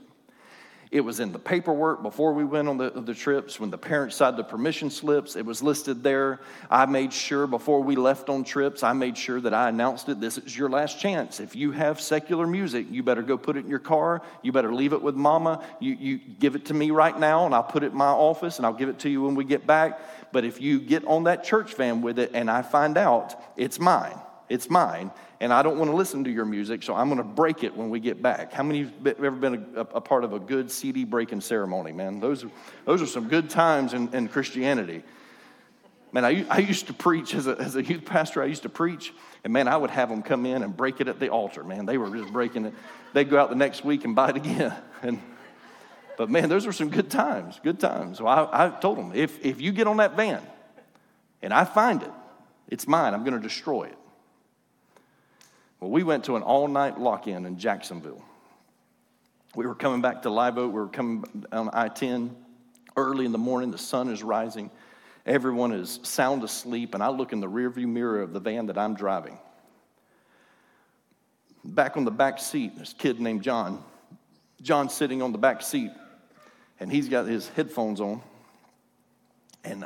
It 0.90 1.02
was 1.02 1.20
in 1.20 1.34
the 1.34 1.40
paperwork 1.40 2.02
before 2.02 2.34
we 2.34 2.46
went 2.46 2.70
on 2.70 2.78
the, 2.78 2.90
the 2.90 3.14
trips. 3.14 3.60
When 3.60 3.70
the 3.70 3.78
parents 3.78 4.16
signed 4.16 4.38
the 4.38 4.44
permission 4.44 4.90
slips, 4.90 5.36
it 5.36 5.46
was 5.46 5.62
listed 5.62 6.02
there. 6.02 6.40
I 6.70 6.86
made 6.86 7.12
sure 7.12 7.46
before 7.46 7.82
we 7.82 7.98
left 7.98 8.30
on 8.30 8.46
trips, 8.46 8.84
I 8.84 8.94
made 8.94 9.18
sure 9.18 9.42
that 9.42 9.54
I 9.54 9.68
announced 9.68 10.08
it. 10.08 10.22
This 10.22 10.38
is 10.38 10.58
your 10.58 10.70
last 10.70 11.00
chance. 11.00 11.42
If 11.42 11.58
you 11.58 11.72
have 11.72 12.00
secular 12.00 12.48
music, 12.48 12.88
you 12.90 13.04
better 13.04 13.22
go 13.22 13.38
put 13.38 13.58
it 13.58 13.66
in 13.66 13.70
your 13.70 13.80
car. 13.80 14.22
You 14.44 14.54
better 14.54 14.74
leave 14.74 14.94
it 14.94 15.02
with 15.02 15.16
mama. 15.16 15.64
You, 15.82 15.94
you 16.00 16.18
give 16.18 16.56
it 16.56 16.66
to 16.66 16.74
me 16.74 16.92
right 16.92 17.18
now, 17.18 17.46
and 17.46 17.54
I'll 17.54 17.64
put 17.64 17.84
it 17.84 17.92
in 17.92 17.98
my 17.98 18.06
office, 18.06 18.58
and 18.58 18.66
I'll 18.66 18.74
give 18.74 18.88
it 18.88 19.00
to 19.00 19.10
you 19.10 19.24
when 19.24 19.36
we 19.36 19.44
get 19.44 19.68
back. 19.68 20.00
But 20.32 20.46
if 20.46 20.62
you 20.62 20.80
get 20.80 21.06
on 21.06 21.26
that 21.26 21.44
church 21.44 21.76
van 21.76 22.02
with 22.02 22.18
it 22.20 22.32
and 22.34 22.50
I 22.50 22.62
find 22.62 22.98
out, 22.98 23.36
it's 23.58 23.80
mine. 23.80 24.18
It's 24.50 24.70
mine 24.70 25.12
and 25.40 25.54
I 25.54 25.62
don't 25.62 25.78
want 25.78 25.92
to 25.92 25.96
listen 25.96 26.24
to 26.24 26.32
your 26.32 26.46
music, 26.46 26.82
so 26.82 26.96
I'm 26.96 27.08
going 27.10 27.20
to 27.20 27.24
break 27.24 27.64
it 27.64 27.76
when 27.76 27.90
we 27.90 28.00
get 28.00 28.22
back. 28.22 28.52
How 28.52 28.64
many 28.64 28.84
have 28.84 29.08
ever 29.08 29.32
been 29.32 29.68
a, 29.76 29.82
a 29.82 30.02
part 30.02 30.24
of 30.24 30.34
a 30.34 30.40
good 30.40 30.72
CD 30.72 31.04
breaking 31.04 31.42
ceremony, 31.42 31.92
man? 31.92 32.20
Those, 32.20 32.46
those 32.86 33.02
are 33.02 33.08
some 33.08 33.28
good 33.28 33.50
times 33.50 33.94
in, 33.94 34.14
in 34.14 34.30
Christianity. 34.30 35.04
Man, 36.12 36.26
I, 36.26 36.46
I 36.50 36.60
used 36.60 36.88
to 36.88 36.94
preach 36.94 37.36
as 37.36 37.46
a, 37.46 37.52
as 37.60 37.76
a 37.76 37.84
youth 37.84 38.06
pastor, 38.06 38.42
I 38.42 38.46
used 38.46 38.64
to 38.64 38.70
preach, 38.70 39.14
and 39.44 39.54
man, 39.54 39.68
I 39.68 39.78
would 39.78 39.92
have 39.92 40.10
them 40.10 40.24
come 40.24 40.46
in 40.46 40.64
and 40.64 40.76
break 40.76 41.02
it 41.02 41.08
at 41.08 41.20
the 41.20 41.30
altar. 41.30 41.64
Man, 41.64 41.86
they 41.86 41.98
were 41.98 42.10
just 42.16 42.34
breaking 42.34 42.66
it. 42.66 42.74
They'd 43.14 43.30
go 43.30 43.40
out 43.40 43.50
the 43.50 43.56
next 43.56 43.86
week 43.86 44.06
and 44.06 44.16
buy 44.16 44.30
it 44.30 44.36
again. 44.38 44.74
And, 45.04 45.22
but 46.18 46.32
man, 46.32 46.50
those 46.50 46.66
were 46.66 46.74
some 46.74 46.90
good 46.90 47.12
times, 47.12 47.60
good 47.64 47.80
times. 47.80 48.18
So 48.18 48.26
I, 48.26 48.66
I 48.66 48.70
told 48.72 48.98
them, 48.98 49.12
if, 49.14 49.46
if 49.46 49.62
you 49.62 49.72
get 49.72 49.86
on 49.86 49.98
that 49.98 50.16
van 50.16 50.42
and 51.44 51.54
I 51.54 51.66
find 51.66 52.02
it, 52.02 52.12
it's 52.68 52.88
mine, 52.88 53.14
I'm 53.14 53.24
going 53.24 53.36
to 53.36 53.40
destroy 53.40 53.84
it. 53.84 53.98
Well, 55.80 55.92
we 55.92 56.04
went 56.04 56.26
to 56.26 56.36
an 56.36 56.44
all 56.44 56.68
night 56.68 57.00
lock 57.00 57.28
in 57.28 57.46
in 57.46 57.58
Jacksonville. 57.58 58.24
We 59.56 59.66
were 59.66 59.76
coming 59.76 60.02
back 60.02 60.24
to 60.24 60.30
Live 60.30 60.58
Oak, 60.58 60.74
we 60.74 60.80
were 60.80 60.88
coming 60.88 61.46
on 61.52 61.70
I 61.74 61.88
10 61.88 62.36
early 62.96 63.26
in 63.26 63.32
the 63.32 63.38
morning, 63.38 63.72
the 63.72 63.78
sun 63.78 64.10
is 64.10 64.24
rising. 64.24 64.72
Everyone 65.26 65.72
is 65.72 66.00
sound 66.04 66.44
asleep, 66.44 66.94
and 66.94 67.04
I 67.04 67.10
look 67.10 67.34
in 67.34 67.40
the 67.40 67.50
rearview 67.50 67.88
mirror 67.88 68.22
of 68.22 68.34
the 68.34 68.40
van 68.40 68.68
that 68.68 68.78
I'm 68.78 68.96
driving. 68.96 69.38
Back 71.64 71.98
on 71.98 72.06
the 72.06 72.12
back 72.12 72.40
seat, 72.40 72.78
this 72.78 72.94
kid 72.94 73.20
named 73.20 73.44
John. 73.44 73.84
John's 74.62 74.94
sitting 74.94 75.22
on 75.22 75.32
the 75.32 75.38
back 75.38 75.62
seat, 75.62 75.92
and 76.80 76.92
he's 76.92 77.10
got 77.10 77.28
his 77.28 77.50
headphones 77.50 78.00
on. 78.00 78.22
And 79.64 79.86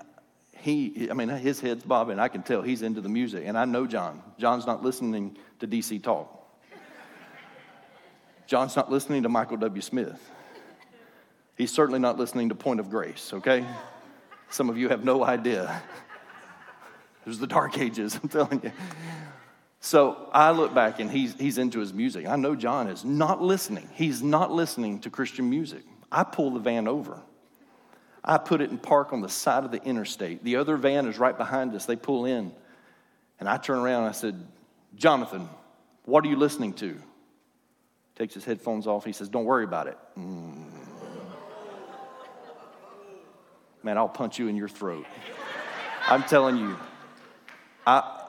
he, 0.61 1.07
I 1.09 1.13
mean, 1.13 1.29
his 1.29 1.59
head's 1.59 1.83
bobbing. 1.83 2.19
I 2.19 2.27
can 2.27 2.43
tell 2.43 2.61
he's 2.61 2.83
into 2.83 3.01
the 3.01 3.09
music. 3.09 3.43
And 3.45 3.57
I 3.57 3.65
know 3.65 3.87
John. 3.87 4.21
John's 4.37 4.67
not 4.67 4.83
listening 4.83 5.37
to 5.59 5.67
DC 5.67 6.03
Talk. 6.03 6.37
John's 8.47 8.75
not 8.75 8.91
listening 8.91 9.23
to 9.23 9.29
Michael 9.29 9.57
W. 9.57 9.81
Smith. 9.81 10.19
He's 11.55 11.71
certainly 11.71 11.99
not 11.99 12.17
listening 12.17 12.49
to 12.49 12.55
Point 12.55 12.79
of 12.79 12.89
Grace, 12.89 13.31
okay? 13.33 13.65
Some 14.49 14.69
of 14.69 14.77
you 14.77 14.89
have 14.89 15.03
no 15.03 15.23
idea. 15.23 15.81
It 17.25 17.29
was 17.29 17.39
the 17.39 17.47
dark 17.47 17.77
ages, 17.77 18.19
I'm 18.21 18.29
telling 18.29 18.61
you. 18.63 18.71
So 19.79 20.29
I 20.31 20.51
look 20.51 20.75
back 20.75 20.99
and 20.99 21.09
he's, 21.09 21.33
he's 21.39 21.57
into 21.57 21.79
his 21.79 21.93
music. 21.93 22.27
I 22.27 22.35
know 22.35 22.55
John 22.55 22.87
is 22.87 23.03
not 23.03 23.41
listening. 23.41 23.89
He's 23.93 24.21
not 24.21 24.51
listening 24.51 24.99
to 25.01 25.09
Christian 25.09 25.49
music. 25.49 25.83
I 26.11 26.23
pull 26.23 26.51
the 26.51 26.59
van 26.59 26.87
over. 26.87 27.19
I 28.23 28.37
put 28.37 28.61
it 28.61 28.69
in 28.69 28.77
park 28.77 29.13
on 29.13 29.21
the 29.21 29.29
side 29.29 29.63
of 29.63 29.71
the 29.71 29.83
interstate. 29.83 30.43
The 30.43 30.57
other 30.57 30.77
van 30.77 31.07
is 31.07 31.17
right 31.17 31.35
behind 31.35 31.73
us. 31.73 31.85
They 31.85 31.95
pull 31.95 32.25
in. 32.25 32.51
And 33.39 33.49
I 33.49 33.57
turn 33.57 33.79
around 33.79 34.03
and 34.03 34.09
I 34.09 34.13
said, 34.13 34.45
Jonathan, 34.95 35.49
what 36.05 36.23
are 36.25 36.27
you 36.27 36.35
listening 36.35 36.73
to? 36.73 37.01
Takes 38.15 38.35
his 38.35 38.45
headphones 38.45 38.85
off. 38.85 39.05
He 39.05 39.13
says, 39.13 39.29
Don't 39.29 39.45
worry 39.45 39.63
about 39.63 39.87
it. 39.87 39.97
Mm 40.17 40.81
man, 43.83 43.97
I'll 43.97 44.09
punch 44.09 44.39
you 44.39 44.47
in 44.47 44.55
your 44.55 44.67
throat. 44.67 45.05
I'm 46.07 46.23
telling 46.23 46.57
you, 46.57 46.77
I, 47.85 48.23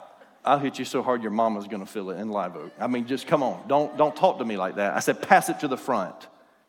I'll 0.45 0.59
hit 0.59 0.79
you 0.79 0.85
so 0.85 1.03
hard 1.03 1.23
your 1.23 1.31
mama's 1.31 1.67
gonna 1.67 1.87
feel 1.87 2.11
it 2.11 2.19
in 2.19 2.31
Live 2.31 2.57
Oak. 2.57 2.73
I 2.79 2.87
mean, 2.87 3.07
just 3.07 3.27
come 3.27 3.43
on, 3.43 3.67
don't, 3.69 3.97
don't 3.97 4.15
talk 4.15 4.39
to 4.39 4.45
me 4.45 4.57
like 4.57 4.77
that. 4.77 4.95
I 4.95 5.01
said, 5.01 5.23
pass 5.23 5.49
it 5.49 5.61
to 5.61 5.69
the 5.69 5.77
front. 5.77 6.15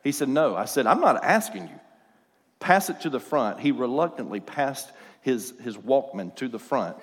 He 0.03 0.11
said, 0.11 0.29
no. 0.29 0.55
I 0.55 0.65
said, 0.65 0.85
I'm 0.85 0.99
not 0.99 1.23
asking 1.23 1.63
you. 1.63 1.79
Pass 2.63 2.89
it 2.89 3.01
to 3.01 3.09
the 3.09 3.19
front. 3.19 3.59
He 3.59 3.73
reluctantly 3.73 4.39
passed 4.39 4.89
his, 5.19 5.53
his 5.61 5.75
Walkman 5.75 6.33
to 6.37 6.47
the 6.47 6.57
front. 6.57 6.95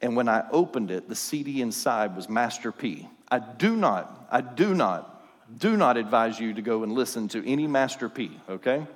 And 0.00 0.14
when 0.14 0.28
I 0.28 0.44
opened 0.52 0.92
it, 0.92 1.08
the 1.08 1.16
CD 1.16 1.60
inside 1.60 2.14
was 2.14 2.28
Master 2.28 2.70
P. 2.70 3.08
I 3.28 3.40
do 3.40 3.74
not, 3.74 4.28
I 4.30 4.42
do 4.42 4.74
not, 4.74 5.26
do 5.58 5.76
not 5.76 5.96
advise 5.96 6.38
you 6.38 6.54
to 6.54 6.62
go 6.62 6.84
and 6.84 6.92
listen 6.92 7.26
to 7.30 7.44
any 7.44 7.66
Master 7.66 8.08
P, 8.08 8.30
okay? 8.48 8.86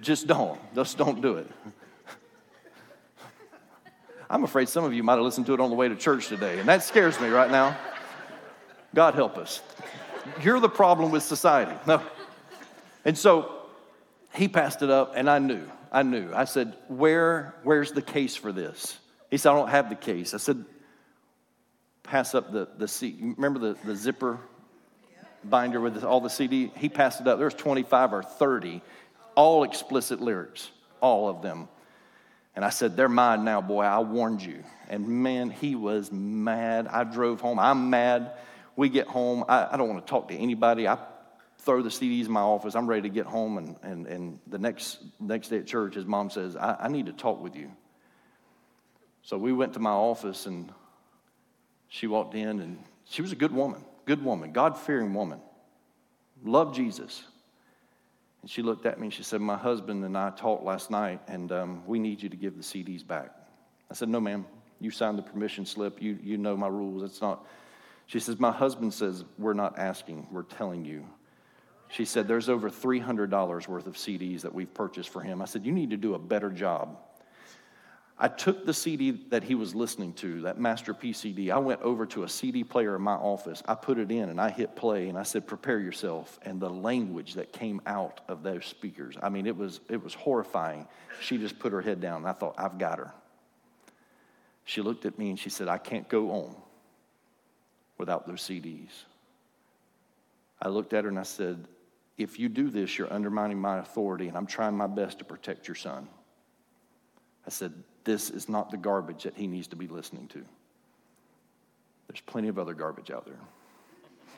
Just 0.00 0.26
don't. 0.26 0.58
Just 0.74 0.98
don't 0.98 1.22
do 1.22 1.36
it. 1.36 1.48
I'm 4.28 4.42
afraid 4.42 4.68
some 4.68 4.82
of 4.82 4.92
you 4.92 5.04
might 5.04 5.14
have 5.14 5.22
listened 5.22 5.46
to 5.46 5.54
it 5.54 5.60
on 5.60 5.70
the 5.70 5.76
way 5.76 5.88
to 5.88 5.94
church 5.94 6.26
today, 6.26 6.58
and 6.58 6.68
that 6.68 6.82
scares 6.82 7.20
me 7.20 7.28
right 7.28 7.52
now. 7.52 7.78
God 8.96 9.14
help 9.14 9.38
us. 9.38 9.60
You're 10.42 10.58
the 10.58 10.68
problem 10.68 11.12
with 11.12 11.22
society. 11.22 11.76
No. 11.86 12.02
And 13.06 13.18
so 13.18 13.63
he 14.34 14.48
passed 14.48 14.82
it 14.82 14.90
up, 14.90 15.12
and 15.14 15.30
I 15.30 15.38
knew. 15.38 15.62
I 15.92 16.02
knew. 16.02 16.32
I 16.34 16.44
said, 16.44 16.76
Where, 16.88 17.54
Where's 17.62 17.92
the 17.92 18.02
case 18.02 18.34
for 18.34 18.52
this? 18.52 18.98
He 19.30 19.36
said, 19.36 19.52
I 19.52 19.54
don't 19.54 19.68
have 19.68 19.88
the 19.88 19.96
case. 19.96 20.34
I 20.34 20.38
said, 20.38 20.64
Pass 22.02 22.34
up 22.34 22.52
the, 22.52 22.68
the 22.76 22.88
seat. 22.88 23.16
Remember 23.20 23.58
the, 23.58 23.76
the 23.84 23.96
zipper 23.96 24.38
binder 25.44 25.80
with 25.80 26.02
all 26.04 26.20
the 26.20 26.28
CD? 26.28 26.72
He 26.76 26.88
passed 26.88 27.20
it 27.20 27.28
up. 27.28 27.38
There 27.38 27.46
was 27.46 27.54
25 27.54 28.12
or 28.12 28.22
30 28.22 28.82
all 29.36 29.64
explicit 29.64 30.20
lyrics, 30.20 30.70
all 31.00 31.28
of 31.28 31.42
them. 31.42 31.68
And 32.56 32.64
I 32.64 32.70
said, 32.70 32.96
They're 32.96 33.08
mine 33.08 33.44
now, 33.44 33.60
boy. 33.60 33.82
I 33.82 34.00
warned 34.00 34.42
you. 34.42 34.64
And 34.88 35.08
man, 35.08 35.50
he 35.50 35.74
was 35.74 36.12
mad. 36.12 36.86
I 36.88 37.04
drove 37.04 37.40
home. 37.40 37.58
I'm 37.58 37.90
mad. 37.90 38.32
We 38.76 38.88
get 38.88 39.06
home. 39.06 39.44
I, 39.48 39.68
I 39.72 39.76
don't 39.76 39.88
want 39.88 40.04
to 40.04 40.10
talk 40.10 40.28
to 40.28 40.34
anybody. 40.34 40.86
I 40.88 40.98
throw 41.64 41.82
the 41.82 41.88
CDs 41.88 42.26
in 42.26 42.32
my 42.32 42.40
office. 42.40 42.74
I'm 42.74 42.86
ready 42.86 43.02
to 43.02 43.08
get 43.08 43.26
home. 43.26 43.58
And, 43.58 43.76
and, 43.82 44.06
and 44.06 44.38
the 44.46 44.58
next, 44.58 44.98
next 45.18 45.48
day 45.48 45.58
at 45.58 45.66
church, 45.66 45.94
his 45.94 46.04
mom 46.04 46.30
says, 46.30 46.56
I, 46.56 46.76
I 46.80 46.88
need 46.88 47.06
to 47.06 47.12
talk 47.12 47.40
with 47.40 47.56
you. 47.56 47.70
So 49.22 49.38
we 49.38 49.52
went 49.52 49.72
to 49.74 49.80
my 49.80 49.90
office, 49.90 50.44
and 50.44 50.70
she 51.88 52.06
walked 52.06 52.34
in, 52.34 52.60
and 52.60 52.78
she 53.06 53.22
was 53.22 53.32
a 53.32 53.36
good 53.36 53.52
woman, 53.52 53.82
good 54.04 54.22
woman, 54.22 54.52
God 54.52 54.76
fearing 54.76 55.14
woman, 55.14 55.40
loved 56.44 56.74
Jesus. 56.74 57.24
And 58.42 58.50
she 58.50 58.60
looked 58.60 58.84
at 58.84 59.00
me 59.00 59.06
and 59.06 59.14
she 59.14 59.22
said, 59.22 59.40
My 59.40 59.56
husband 59.56 60.04
and 60.04 60.18
I 60.18 60.28
talked 60.28 60.64
last 60.64 60.90
night, 60.90 61.22
and 61.26 61.50
um, 61.50 61.82
we 61.86 61.98
need 61.98 62.22
you 62.22 62.28
to 62.28 62.36
give 62.36 62.56
the 62.56 62.62
CDs 62.62 63.06
back. 63.06 63.30
I 63.90 63.94
said, 63.94 64.10
No, 64.10 64.20
ma'am. 64.20 64.44
You 64.80 64.90
signed 64.90 65.16
the 65.16 65.22
permission 65.22 65.64
slip. 65.64 66.02
You, 66.02 66.18
you 66.22 66.36
know 66.36 66.54
my 66.54 66.68
rules. 66.68 67.02
It's 67.02 67.22
not. 67.22 67.46
She 68.06 68.20
says, 68.20 68.38
My 68.38 68.50
husband 68.50 68.92
says, 68.92 69.24
We're 69.38 69.54
not 69.54 69.78
asking, 69.78 70.26
we're 70.30 70.42
telling 70.42 70.84
you. 70.84 71.06
She 71.88 72.04
said, 72.04 72.26
There's 72.26 72.48
over 72.48 72.70
$300 72.70 73.68
worth 73.68 73.86
of 73.86 73.94
CDs 73.94 74.42
that 74.42 74.54
we've 74.54 74.72
purchased 74.72 75.10
for 75.10 75.20
him. 75.20 75.40
I 75.40 75.44
said, 75.44 75.64
You 75.64 75.72
need 75.72 75.90
to 75.90 75.96
do 75.96 76.14
a 76.14 76.18
better 76.18 76.50
job 76.50 76.98
I 78.16 78.28
took 78.28 78.64
the 78.64 78.72
CD 78.72 79.10
that 79.30 79.42
he 79.42 79.56
was 79.56 79.74
listening 79.74 80.12
to, 80.14 80.42
that 80.42 80.58
Master 80.60 80.94
P 80.94 81.12
CD. 81.12 81.50
I 81.50 81.58
went 81.58 81.82
over 81.82 82.06
to 82.06 82.22
a 82.22 82.28
CD 82.28 82.62
player 82.62 82.94
in 82.94 83.02
my 83.02 83.14
office. 83.14 83.60
I 83.66 83.74
put 83.74 83.98
it 83.98 84.12
in 84.12 84.28
and 84.28 84.40
I 84.40 84.50
hit 84.50 84.76
play 84.76 85.08
and 85.08 85.18
I 85.18 85.24
said, 85.24 85.48
"Prepare 85.48 85.80
yourself." 85.80 86.38
And 86.42 86.60
the 86.60 86.70
language 86.70 87.34
that 87.34 87.52
came 87.52 87.80
out 87.86 88.20
of 88.28 88.44
those 88.44 88.66
speakers, 88.66 89.16
I 89.20 89.30
mean, 89.30 89.46
it 89.46 89.56
was 89.56 89.80
it 89.88 90.02
was 90.02 90.14
horrifying. 90.14 90.86
She 91.20 91.38
just 91.38 91.58
put 91.58 91.72
her 91.72 91.80
head 91.80 92.00
down. 92.00 92.18
And 92.18 92.28
I 92.28 92.32
thought, 92.32 92.54
"I've 92.56 92.78
got 92.78 92.98
her." 92.98 93.12
She 94.64 94.80
looked 94.80 95.06
at 95.06 95.18
me 95.18 95.30
and 95.30 95.38
she 95.38 95.50
said, 95.50 95.66
"I 95.66 95.78
can't 95.78 96.08
go 96.08 96.30
on 96.30 96.54
without 97.98 98.28
those 98.28 98.42
CDs." 98.42 98.90
I 100.62 100.68
looked 100.68 100.92
at 100.92 101.02
her 101.02 101.10
and 101.10 101.18
I 101.18 101.24
said, 101.24 101.66
"If 102.16 102.38
you 102.38 102.48
do 102.48 102.70
this, 102.70 102.98
you're 102.98 103.12
undermining 103.12 103.60
my 103.60 103.78
authority, 103.78 104.28
and 104.28 104.36
I'm 104.36 104.46
trying 104.46 104.76
my 104.76 104.86
best 104.86 105.18
to 105.18 105.24
protect 105.24 105.68
your 105.68 105.74
son." 105.74 106.08
I 107.46 107.50
said, 107.50 107.74
this 108.04 108.30
is 108.30 108.48
not 108.48 108.70
the 108.70 108.76
garbage 108.76 109.24
that 109.24 109.34
he 109.34 109.46
needs 109.46 109.66
to 109.68 109.76
be 109.76 109.88
listening 109.88 110.28
to. 110.28 110.44
There's 112.08 112.20
plenty 112.20 112.48
of 112.48 112.58
other 112.58 112.74
garbage 112.74 113.10
out 113.10 113.26
there. 113.26 113.40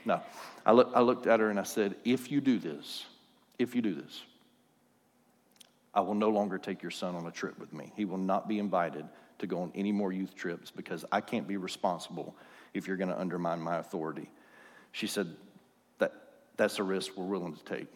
No, 0.04 0.22
I, 0.64 0.72
look, 0.72 0.92
I 0.94 1.00
looked 1.00 1.26
at 1.26 1.40
her 1.40 1.50
and 1.50 1.58
I 1.58 1.64
said, 1.64 1.96
If 2.04 2.30
you 2.30 2.40
do 2.40 2.58
this, 2.58 3.04
if 3.58 3.74
you 3.74 3.82
do 3.82 3.94
this, 3.94 4.22
I 5.92 6.00
will 6.00 6.14
no 6.14 6.30
longer 6.30 6.58
take 6.58 6.80
your 6.80 6.92
son 6.92 7.16
on 7.16 7.26
a 7.26 7.30
trip 7.30 7.58
with 7.58 7.72
me. 7.72 7.92
He 7.96 8.04
will 8.04 8.18
not 8.18 8.46
be 8.46 8.60
invited 8.60 9.06
to 9.38 9.46
go 9.46 9.62
on 9.62 9.72
any 9.74 9.90
more 9.90 10.12
youth 10.12 10.34
trips 10.34 10.70
because 10.70 11.04
I 11.10 11.20
can't 11.20 11.48
be 11.48 11.56
responsible 11.56 12.36
if 12.72 12.86
you're 12.86 12.96
going 12.96 13.10
to 13.10 13.18
undermine 13.18 13.60
my 13.60 13.78
authority. 13.78 14.30
She 14.92 15.06
said, 15.06 15.34
That's 16.56 16.78
a 16.78 16.82
risk 16.82 17.12
we're 17.16 17.24
willing 17.24 17.54
to 17.54 17.64
take. 17.64 17.88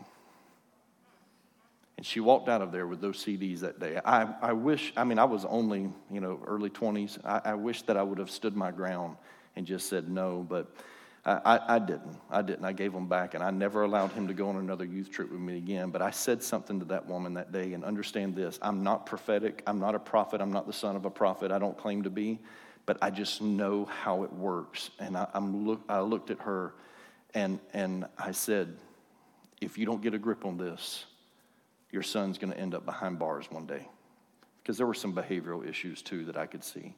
And 1.96 2.06
she 2.06 2.20
walked 2.20 2.48
out 2.48 2.62
of 2.62 2.72
there 2.72 2.86
with 2.86 3.00
those 3.00 3.22
CDs 3.22 3.60
that 3.60 3.78
day. 3.78 4.00
I, 4.04 4.26
I 4.40 4.52
wish, 4.54 4.92
I 4.96 5.04
mean, 5.04 5.18
I 5.18 5.24
was 5.24 5.44
only, 5.44 5.90
you 6.10 6.20
know, 6.20 6.40
early 6.46 6.70
20s. 6.70 7.18
I, 7.24 7.50
I 7.50 7.54
wish 7.54 7.82
that 7.82 7.96
I 7.96 8.02
would 8.02 8.18
have 8.18 8.30
stood 8.30 8.56
my 8.56 8.70
ground 8.70 9.16
and 9.56 9.66
just 9.66 9.88
said 9.88 10.08
no, 10.08 10.46
but 10.48 10.72
I, 11.24 11.32
I, 11.44 11.74
I, 11.74 11.78
didn't. 11.78 12.18
I 12.30 12.42
didn't. 12.42 12.64
I 12.64 12.72
gave 12.72 12.92
them 12.92 13.06
back, 13.06 13.34
and 13.34 13.44
I 13.44 13.50
never 13.50 13.82
allowed 13.82 14.12
him 14.12 14.28
to 14.28 14.34
go 14.34 14.48
on 14.48 14.56
another 14.56 14.84
youth 14.84 15.10
trip 15.10 15.30
with 15.30 15.40
me 15.40 15.58
again. 15.58 15.90
But 15.90 16.00
I 16.00 16.10
said 16.10 16.42
something 16.42 16.78
to 16.78 16.86
that 16.86 17.06
woman 17.06 17.34
that 17.34 17.52
day, 17.52 17.74
and 17.74 17.84
understand 17.84 18.34
this 18.34 18.58
I'm 18.62 18.82
not 18.82 19.06
prophetic. 19.06 19.62
I'm 19.66 19.78
not 19.78 19.94
a 19.94 19.98
prophet. 19.98 20.40
I'm 20.40 20.52
not 20.52 20.66
the 20.66 20.72
son 20.72 20.96
of 20.96 21.04
a 21.04 21.10
prophet. 21.10 21.52
I 21.52 21.58
don't 21.58 21.76
claim 21.76 22.02
to 22.04 22.10
be, 22.10 22.38
but 22.86 22.96
I 23.02 23.10
just 23.10 23.42
know 23.42 23.84
how 23.84 24.22
it 24.22 24.32
works. 24.32 24.90
And 24.98 25.16
I, 25.16 25.26
am 25.34 25.66
look, 25.66 25.82
I 25.88 26.00
looked 26.00 26.30
at 26.30 26.40
her, 26.40 26.72
and, 27.34 27.60
and 27.72 28.06
I 28.18 28.32
said, 28.32 28.76
if 29.60 29.78
you 29.78 29.86
don't 29.86 30.02
get 30.02 30.14
a 30.14 30.18
grip 30.18 30.44
on 30.44 30.56
this, 30.56 31.04
your 31.90 32.02
son's 32.02 32.38
going 32.38 32.52
to 32.52 32.58
end 32.58 32.74
up 32.74 32.84
behind 32.84 33.18
bars 33.18 33.46
one 33.50 33.66
day. 33.66 33.88
Because 34.62 34.76
there 34.76 34.86
were 34.86 34.94
some 34.94 35.14
behavioral 35.14 35.66
issues 35.66 36.02
too 36.02 36.24
that 36.26 36.36
I 36.36 36.46
could 36.46 36.64
see. 36.64 36.94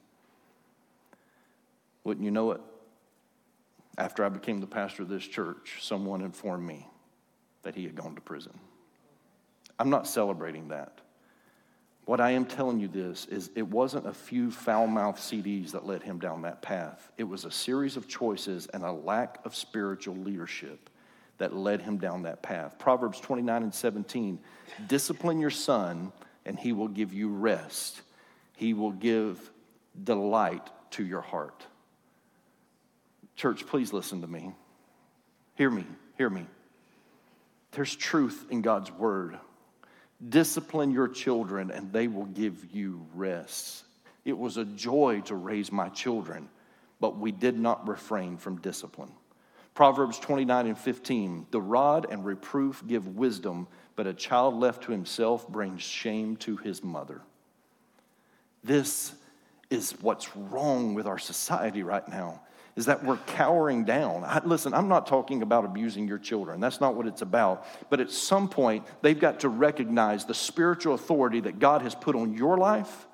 Wouldn't 2.05 2.25
you 2.25 2.31
know 2.31 2.53
it? 2.53 2.61
After 3.99 4.25
I 4.25 4.29
became 4.29 4.61
the 4.61 4.67
pastor 4.67 5.03
of 5.03 5.09
this 5.09 5.27
church, 5.27 5.79
someone 5.81 6.23
informed 6.23 6.67
me 6.67 6.89
that 7.63 7.75
he 7.75 7.85
had 7.85 7.95
gone 7.95 8.15
to 8.15 8.21
prison. 8.21 8.59
I'm 9.79 9.91
not 9.91 10.07
celebrating 10.07 10.69
that. 10.69 11.02
What 12.05 12.21
I 12.21 12.33
am 12.33 12.45
telling 12.45 12.81
you 12.81 12.89
this 12.89 13.27
is 13.27 13.51
it 13.55 13.67
wasn't 13.67 14.07
a 14.07 14.13
few 14.13 14.51
foul 14.51 14.87
mouthed 14.87 15.19
CDs 15.19 15.71
that 15.71 15.87
led 15.87 16.03
him 16.03 16.19
down 16.19 16.43
that 16.43 16.61
path. 16.61 17.13
It 17.17 17.25
was 17.25 17.45
a 17.45 17.51
series 17.51 17.97
of 17.97 18.09
choices 18.09 18.67
and 18.67 18.83
a 18.83 18.91
lack 18.91 19.39
of 19.45 19.55
spiritual 19.55 20.17
leadership 20.17 20.91
that 21.39 21.55
led 21.55 21.81
him 21.81 21.99
down 21.99 22.23
that 22.23 22.43
path. 22.43 22.79
Proverbs 22.79 23.21
29 23.21 23.63
and 23.63 23.75
17 23.75 24.39
discipline 24.89 25.41
your 25.41 25.51
son, 25.51 26.13
and 26.45 26.59
he 26.59 26.73
will 26.73 26.89
give 26.89 27.13
you 27.13 27.29
rest. 27.29 28.03
He 28.57 28.75
will 28.75 28.93
give 28.93 29.51
delight 30.03 30.69
to 30.93 31.05
your 31.05 31.21
heart. 31.21 31.67
Church, 33.37 33.67
please 33.67 33.93
listen 33.93 34.21
to 34.23 34.27
me. 34.27 34.53
Hear 35.55 35.71
me, 35.71 35.85
hear 36.19 36.31
me. 36.31 36.47
There's 37.73 37.95
truth 37.95 38.47
in 38.51 38.63
God's 38.63 38.91
word. 38.91 39.39
Discipline 40.29 40.93
your 40.93 41.09
children, 41.09 41.71
and 41.71 41.93
they 41.93 42.07
will 42.09 42.27
give 42.27 42.67
you 42.73 43.07
rest. 43.15 43.85
It 44.25 44.39
was 44.39 44.57
a 44.57 44.65
joy 44.65 45.23
to 45.25 45.35
raise 45.35 45.73
my 45.73 45.89
children, 45.89 46.49
but 47.01 47.19
we 47.19 47.33
did 47.33 47.59
not 47.59 47.89
refrain 47.89 48.37
from 48.37 48.61
discipline. 48.61 49.13
Proverbs 49.75 50.19
29 50.19 50.67
and 50.67 50.79
15 50.79 51.47
The 51.51 51.61
rod 51.61 52.07
and 52.11 52.25
reproof 52.25 52.83
give 52.87 53.17
wisdom, 53.17 53.67
but 53.97 54.07
a 54.07 54.15
child 54.15 54.55
left 54.55 54.85
to 54.85 54.93
himself 54.93 55.49
brings 55.49 55.83
shame 55.83 56.37
to 56.37 56.57
his 56.57 56.85
mother. 56.85 57.23
This 58.63 59.15
is 59.71 59.93
what's 60.03 60.37
wrong 60.37 60.95
with 60.95 61.07
our 61.07 61.19
society 61.19 61.83
right 61.83 62.07
now 62.07 62.43
is 62.75 62.87
that 62.87 63.05
we're 63.05 63.19
cowering 63.19 63.85
down. 63.85 64.25
I, 64.25 64.41
listen, 64.45 64.73
I'm 64.73 64.89
not 64.89 65.07
talking 65.07 65.43
about 65.43 65.65
abusing 65.65 66.09
your 66.09 66.19
children. 66.19 66.61
That's 66.61 66.81
not 66.81 66.95
what 66.95 67.07
it's 67.07 67.23
about. 67.23 67.67
But 67.91 68.01
at 68.01 68.11
some 68.11 68.49
point, 68.49 68.87
they've 69.03 69.19
got 69.19 69.41
to 69.41 69.49
recognize 69.49 70.25
the 70.25 70.35
spiritual 70.35 70.95
authority 70.95 71.41
that 71.41 71.59
God 71.59 71.83
has 71.83 71.95
put 71.95 72.17
on 72.17 72.35
your 72.35 72.57
life 72.57 73.07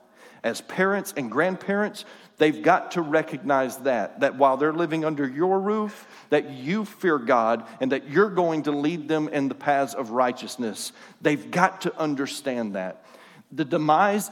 as 0.45 0.61
parents 0.61 1.13
and 1.17 1.31
grandparents. 1.31 2.05
They've 2.37 2.63
got 2.63 2.93
to 2.93 3.03
recognize 3.03 3.79
that, 3.79 4.21
that 4.21 4.37
while 4.37 4.57
they're 4.57 4.73
living 4.73 5.05
under 5.05 5.27
your 5.27 5.59
roof, 5.59 6.07
that 6.31 6.51
you 6.51 6.85
fear 6.85 7.19
God 7.19 7.67
and 7.81 7.91
that 7.91 8.09
you're 8.09 8.31
going 8.31 8.63
to 8.65 8.71
lead 8.71 9.09
them 9.09 9.29
in 9.29 9.49
the 9.49 9.57
paths 9.57 9.95
of 9.95 10.11
righteousness. 10.11 10.93
They've 11.21 11.51
got 11.51 11.81
to 11.81 11.97
understand 11.99 12.77
that. 12.77 13.05
The 13.51 13.65
demise 13.65 14.31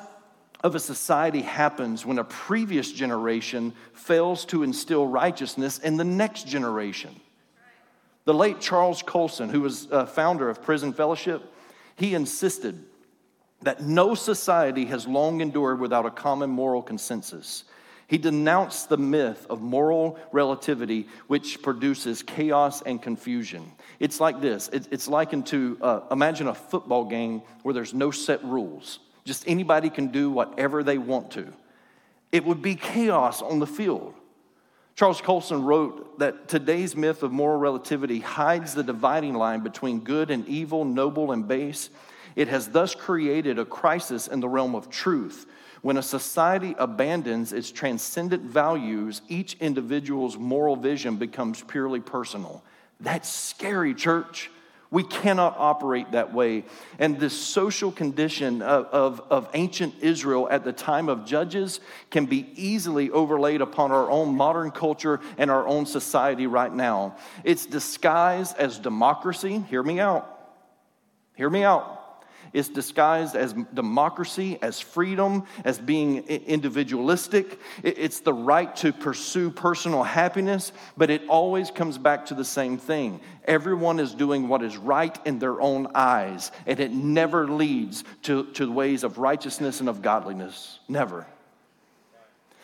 of 0.63 0.75
a 0.75 0.81
society 0.81 1.43
happens 1.43 2.05
when 2.07 2.19
a 2.19 2.25
previous 2.25 2.91
generation 2.91 3.73
fails 3.93 4.45
to 4.47 4.63
instill 4.63 5.07
righteousness 5.07 5.79
in 5.79 5.97
the 5.97 6.05
next 6.05 6.47
generation. 6.47 7.21
The 8.25 8.35
late 8.35 8.61
Charles 8.61 9.03
Colson, 9.03 9.49
who 9.49 9.61
was 9.61 9.89
a 9.91 10.07
founder 10.07 10.49
of 10.49 10.63
Prison 10.63 10.93
Fellowship, 10.93 11.43
he 11.97 12.15
insisted 12.15 12.85
that 13.63 13.83
no 13.83 14.15
society 14.15 14.85
has 14.87 15.07
long 15.07 15.41
endured 15.41 15.81
without 15.81 16.07
a 16.07 16.11
common 16.11 16.51
moral 16.51 16.83
consensus. 16.83 17.65
He 18.09 18.19
denounced 18.19 18.89
the 18.89 18.97
myth 18.97 19.47
of 19.51 19.61
moral 19.61 20.19
relativity, 20.31 21.09
which 21.27 21.63
produces 21.63 22.23
chaos 22.23 22.83
and 22.83 23.03
confusion. 23.03 23.73
It's 23.99 24.21
like 24.21 24.41
this 24.41 24.69
it's 24.73 25.09
likened 25.09 25.47
to 25.47 25.79
uh, 25.81 26.01
imagine 26.11 26.49
a 26.49 26.55
football 26.55 27.05
game 27.05 27.43
where 27.63 27.75
there's 27.75 27.95
no 27.95 28.11
set 28.11 28.45
rules. 28.45 29.01
Just 29.27 29.47
anybody 29.49 29.91
can 29.91 30.07
do 30.07 30.31
whatever 30.31 30.85
they 30.85 30.99
want 30.99 31.33
to. 31.33 31.53
It 32.31 32.45
would 32.45 32.63
be 32.63 32.77
chaos 32.77 33.43
on 33.43 33.59
the 33.59 33.67
field. 33.67 34.15
Charles 34.95 35.21
Colson 35.21 35.65
wrote 35.65 36.21
that 36.21 36.49
today's 36.49 36.97
myth 36.97 37.23
of 37.23 37.33
moral 37.33 37.59
relativity 37.59 38.21
hides 38.21 38.73
the 38.73 38.85
dividing 38.85 39.35
line 39.35 39.61
between 39.61 40.01
good 40.01 40.31
and 40.31 40.47
evil, 40.49 40.85
noble 40.85 41.33
and 41.33 41.47
base. 41.47 41.91
It 42.37 42.49
has 42.49 42.69
thus 42.69 42.95
created 42.95 43.59
a 43.59 43.65
crisis 43.65 44.29
in 44.29 44.41
the 44.41 44.49
realm 44.49 44.75
of 44.75 44.89
truth. 44.89 45.47
When 45.83 45.97
a 45.97 46.03
society 46.03 46.75
abandons 46.79 47.53
its 47.53 47.71
transcendent 47.71 48.45
values, 48.45 49.23
each 49.29 49.55
individual's 49.55 50.39
moral 50.39 50.77
vision 50.77 51.17
becomes 51.17 51.63
purely 51.63 52.01
personal. 52.01 52.63
That's 53.01 53.29
scary, 53.29 53.93
church. 53.93 54.51
We 54.97 55.03
cannot 55.03 55.57
operate 55.59 56.13
that 56.13 56.33
way. 56.33 56.65
And 56.99 57.21
this 57.21 57.39
social 57.39 57.93
condition 57.93 58.63
of, 58.63 58.87
of, 58.87 59.21
of, 59.29 59.51
ancient 59.53 59.97
Israel 60.01 60.49
at 60.51 60.65
the 60.65 60.73
time 60.73 61.11
of 61.11 61.27
Judges 61.27 61.81
can 62.11 62.25
be 62.25 62.49
easily 62.55 63.11
overlaid 63.11 63.61
upon 63.61 63.93
our 63.93 64.11
own 64.11 64.35
modern 64.35 64.71
culture 64.71 65.21
and 65.37 65.51
our 65.51 65.69
own 65.69 65.85
society 65.85 66.47
right 66.47 66.73
now. 66.73 67.15
It's 67.45 67.67
disguised 67.67 68.57
as 68.57 68.79
democracy. 68.79 69.63
Hear 69.69 69.83
me 69.83 70.01
out. 70.01 70.57
Hear 71.35 71.51
me 71.51 71.63
out. 71.63 71.96
It's 72.53 72.69
disguised 72.69 73.37
as 73.37 73.55
democracy, 73.75 74.59
as 74.63 74.81
freedom, 74.81 75.45
as 75.65 75.79
being 75.79 76.25
individualistic. 76.27 77.59
It's 77.83 78.21
the 78.21 78.33
right 78.33 78.75
to 78.77 78.93
pursue 78.93 79.51
personal 79.51 80.03
happiness, 80.03 80.73
but 80.97 81.11
it 81.11 81.23
always 81.29 81.71
comes 81.71 81.99
back 81.99 82.27
to 82.27 82.35
the 82.35 82.45
same 82.45 82.79
thing. 82.79 83.21
Everyone 83.45 84.01
is 84.01 84.15
doing 84.15 84.49
what 84.49 84.63
is 84.63 84.77
right 84.77 85.19
in 85.27 85.39
their 85.39 85.61
own 85.61 85.89
eyes, 85.95 86.51
and 86.67 86.81
it 86.81 86.93
never 86.93 87.49
leads 87.49 88.05
to, 88.23 88.45
to 88.53 88.71
ways 88.71 89.05
of 89.05 89.19
righteousness 89.19 89.81
and 89.81 89.89
of 89.89 90.03
godliness. 90.03 90.79
Never. 90.89 91.27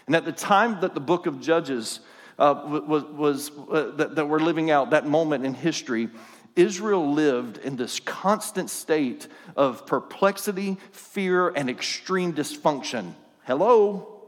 And 0.06 0.16
at 0.16 0.24
the 0.24 0.32
time 0.32 0.80
that 0.80 0.94
the 0.94 1.00
book 1.00 1.26
of 1.26 1.40
Judges 1.40 2.00
uh, 2.38 2.82
was, 2.88 3.04
was 3.04 3.50
uh, 3.70 3.92
that, 3.96 4.16
that 4.16 4.28
we're 4.28 4.40
living 4.40 4.70
out, 4.70 4.90
that 4.90 5.06
moment 5.06 5.44
in 5.44 5.54
history, 5.54 6.08
Israel 6.56 7.12
lived 7.12 7.58
in 7.58 7.76
this 7.76 8.00
constant 8.00 8.70
state 8.70 9.26
of 9.56 9.86
perplexity, 9.86 10.78
fear, 10.92 11.48
and 11.48 11.70
extreme 11.70 12.32
dysfunction. 12.34 13.14
Hello? 13.44 14.22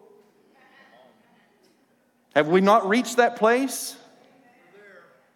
Have 2.35 2.49
we 2.49 2.61
not 2.61 2.89
reached 2.89 3.19
that 3.19 3.37
place? 3.37 3.97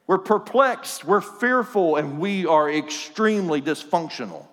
We're 0.07 0.18
perplexed, 0.18 1.05
we're 1.05 1.20
fearful, 1.20 1.96
and 1.96 2.18
we 2.18 2.46
are 2.46 2.70
extremely 2.70 3.61
dysfunctional. 3.61 4.46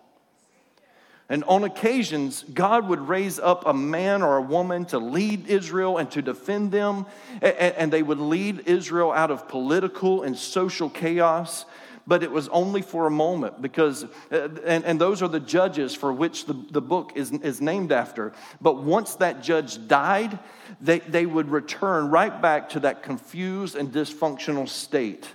And 1.27 1.43
on 1.45 1.63
occasions, 1.63 2.43
God 2.53 2.87
would 2.89 2.99
raise 2.99 3.39
up 3.39 3.65
a 3.65 3.73
man 3.73 4.21
or 4.21 4.37
a 4.37 4.41
woman 4.41 4.85
to 4.85 4.99
lead 4.99 5.47
Israel 5.47 5.97
and 5.97 6.11
to 6.11 6.21
defend 6.21 6.71
them. 6.71 7.07
And 7.41 7.91
they 7.91 8.03
would 8.03 8.19
lead 8.19 8.63
Israel 8.67 9.11
out 9.11 9.31
of 9.31 9.47
political 9.47 10.21
and 10.21 10.37
social 10.37 10.89
chaos 10.89 11.65
but 12.07 12.23
it 12.23 12.31
was 12.31 12.47
only 12.49 12.81
for 12.81 13.07
a 13.07 13.11
moment 13.11 13.61
because, 13.61 14.05
uh, 14.31 14.49
and, 14.65 14.85
and 14.85 15.01
those 15.01 15.21
are 15.21 15.27
the 15.27 15.39
judges 15.39 15.95
for 15.95 16.13
which 16.13 16.45
the, 16.45 16.53
the 16.53 16.81
book 16.81 17.13
is, 17.15 17.31
is 17.31 17.61
named 17.61 17.91
after. 17.91 18.33
But 18.61 18.83
once 18.83 19.15
that 19.15 19.41
judge 19.41 19.87
died, 19.87 20.37
they, 20.79 20.99
they 20.99 21.25
would 21.25 21.49
return 21.49 22.09
right 22.09 22.41
back 22.41 22.69
to 22.69 22.81
that 22.81 23.03
confused 23.03 23.75
and 23.75 23.91
dysfunctional 23.91 24.69
state. 24.69 25.27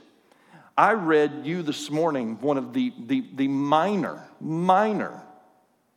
I 0.78 0.92
read 0.92 1.42
you 1.44 1.62
this 1.62 1.90
morning 1.90 2.40
one 2.40 2.56
of 2.56 2.72
the, 2.72 2.92
the, 3.06 3.26
the 3.34 3.48
minor, 3.48 4.24
minor 4.40 5.22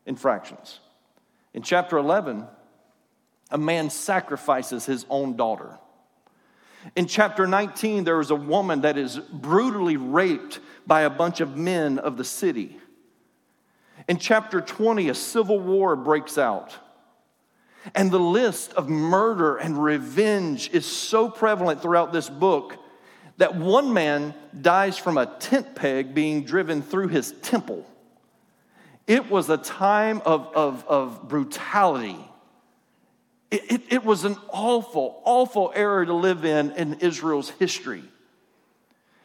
infractions. 0.06 0.80
In 1.54 1.62
chapter 1.62 1.98
11, 1.98 2.46
a 3.52 3.58
man 3.58 3.90
sacrifices 3.90 4.86
his 4.86 5.06
own 5.10 5.38
daughter. 5.38 5.78
In 6.96 7.08
chapter 7.08 7.48
19, 7.48 8.04
there 8.04 8.20
is 8.20 8.30
a 8.30 8.36
woman 8.36 8.82
that 8.82 8.98
is 8.98 9.18
brutally 9.18 9.98
raped 9.98 10.60
by 10.86 11.02
a 11.02 11.10
bunch 11.10 11.40
of 11.40 11.58
men 11.58 11.98
of 12.00 12.18
the 12.18 12.24
city. 12.24 12.78
In 14.08 14.18
chapter 14.18 14.60
20, 14.62 15.10
a 15.10 15.16
civil 15.16 15.60
war 15.60 15.96
breaks 15.96 16.38
out. 16.38 16.76
And 17.96 18.12
the 18.12 18.20
list 18.20 18.74
of 18.74 18.90
murder 18.90 19.58
and 19.58 19.82
revenge 19.82 20.70
is 20.72 20.86
so 20.86 21.30
prevalent 21.30 21.82
throughout 21.82 22.14
this 22.14 22.30
book 22.30 22.78
that 23.38 23.56
one 23.56 23.94
man 23.94 24.34
dies 24.62 24.98
from 24.98 25.18
a 25.18 25.26
tent 25.26 25.76
peg 25.76 26.14
being 26.14 26.44
driven 26.44 26.82
through 26.82 27.08
his 27.10 27.32
temple. 27.42 27.86
It 29.08 29.30
was 29.30 29.50
a 29.50 29.58
time 29.58 30.22
of, 30.26 30.50
of, 30.56 30.86
of 30.88 31.28
brutality 31.28 32.18
it, 33.54 33.72
it, 33.72 33.82
it 33.90 34.04
was 34.04 34.26
an 34.26 34.36
awful, 34.50 35.22
awful 35.26 35.72
era 35.76 36.04
to 36.08 36.14
live 36.14 36.44
in 36.44 36.72
in 36.72 36.96
Israel's 36.96 37.52
history. 37.52 38.04